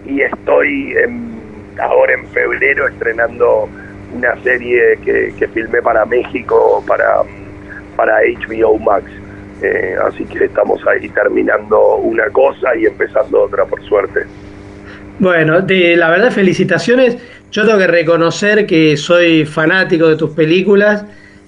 [0.05, 0.95] Y estoy
[1.79, 3.69] ahora en febrero estrenando
[4.15, 7.21] una serie que, que filmé para México, para,
[7.95, 9.05] para HBO Max.
[9.61, 14.21] Eh, así que estamos ahí terminando una cosa y empezando otra, por suerte.
[15.19, 17.17] Bueno, de, la verdad, felicitaciones.
[17.51, 21.05] Yo tengo que reconocer que soy fanático de tus películas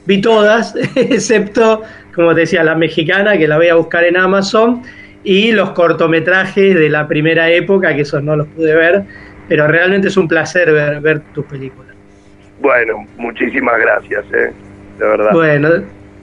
[0.09, 1.83] vi todas, excepto,
[2.15, 4.81] como te decía, la mexicana, que la voy a buscar en Amazon,
[5.23, 9.03] y los cortometrajes de la primera época, que esos no los pude ver,
[9.47, 11.93] pero realmente es un placer ver, ver tus películas.
[12.59, 14.51] Bueno, muchísimas gracias, ¿eh?
[14.97, 15.31] de verdad.
[15.31, 15.69] Bueno,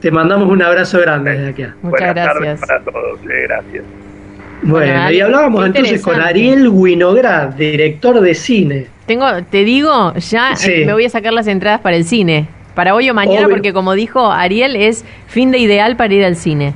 [0.01, 1.65] te mandamos un abrazo grande desde aquí.
[1.83, 2.61] Muchas gracias.
[2.61, 3.43] para todos, ¿eh?
[3.49, 3.85] gracias.
[4.63, 8.87] Bueno, y hablábamos entonces con Ariel Winograd, director de cine.
[9.07, 12.49] Tengo, te digo, ya eh, me voy a sacar las entradas para el cine.
[12.77, 16.37] Para hoy o mañana, porque como dijo Ariel, es fin de ideal para ir al
[16.37, 16.75] cine.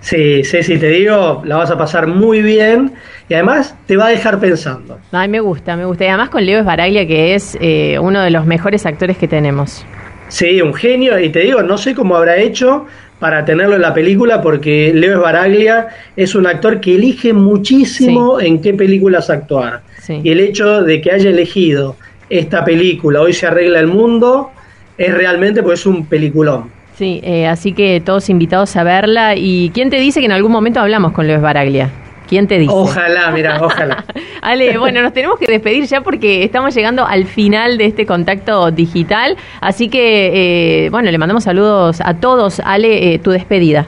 [0.00, 2.94] Sí, sí, sí, te digo, la vas a pasar muy bien
[3.28, 4.98] y además te va a dejar pensando.
[5.12, 6.06] Ay, me gusta, me gusta.
[6.06, 9.84] Y además con Leo Esbaraglia, que es eh, uno de los mejores actores que tenemos.
[10.28, 11.18] Sí, un genio.
[11.18, 12.86] Y te digo, no sé cómo habrá hecho
[13.18, 18.62] para tenerlo en la película, porque Leo Esbaraglia es un actor que elige muchísimo en
[18.62, 19.82] qué películas actuar.
[20.08, 21.96] Y el hecho de que haya elegido
[22.30, 24.52] esta película, Hoy se arregla el mundo,
[24.98, 26.76] es realmente pues un peliculón.
[26.96, 29.36] Sí, eh, así que todos invitados a verla.
[29.36, 31.90] ¿Y quién te dice que en algún momento hablamos con Luis Baraglia?
[32.28, 32.72] ¿Quién te dice?
[32.74, 34.04] Ojalá, mira, ojalá.
[34.42, 38.72] Ale, bueno, nos tenemos que despedir ya porque estamos llegando al final de este contacto
[38.72, 39.36] digital.
[39.60, 42.60] Así que, eh, bueno, le mandamos saludos a todos.
[42.64, 43.86] Ale, eh, tu despedida.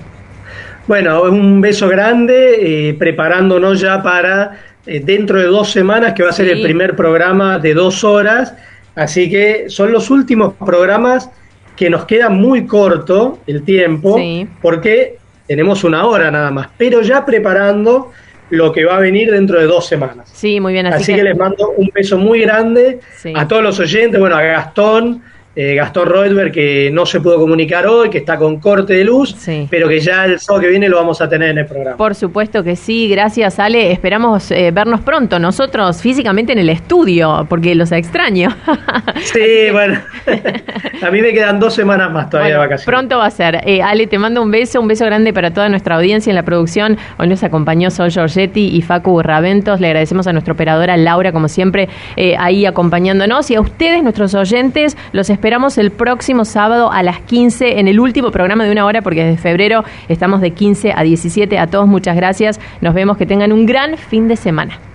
[0.87, 4.53] Bueno, un beso grande, preparándonos ya para
[4.87, 8.55] dentro de dos semanas, que va a ser el primer programa de dos horas
[8.95, 11.31] Así que son los últimos programas
[11.77, 14.19] que nos queda muy corto el tiempo,
[14.61, 18.11] porque tenemos una hora nada más, pero ya preparando
[18.51, 20.29] lo que va a venir dentro de dos semanas.
[20.33, 20.87] Sí, muy bien.
[20.87, 21.23] Así, que...
[21.23, 23.01] les mando un beso muy grande
[23.35, 25.23] a todos los oyentes, bueno, a Gastón,
[25.57, 29.35] eh, Gastón Reutberg, que no se pudo comunicar hoy, que está con corte de luz,
[29.69, 31.97] pero que ya el sábado que viene lo vamos a tener en el programa.
[31.97, 37.47] Por supuesto que sí, gracias Ale, esperamos eh, vernos pronto, nosotros físicamente en el estudio,
[37.49, 38.51] porque los extraño.
[39.23, 40.01] sí, bueno,
[41.03, 42.87] a mí me quedan dos semanas más todavía de vacaciones.
[42.87, 43.61] Pronto va a ser.
[43.65, 46.45] Eh, Ale, te mando un beso, un beso grande para toda nuestra audiencia en la
[46.45, 46.97] producción.
[47.19, 51.49] Hoy nos acompañó Sol Giorgetti y Facu Raventos, le agradecemos a nuestra operadora Laura, como
[51.49, 51.89] siempre,
[52.39, 57.81] ahí acompañándonos, y a ustedes, nuestros oyentes, los esperamos el próximo sábado a las 15
[57.81, 61.59] en el último programa de una hora, porque desde febrero estamos de 15 a 17.
[61.59, 62.61] A todos muchas gracias.
[62.83, 64.90] Nos vemos, que tengan un gran fin de semana.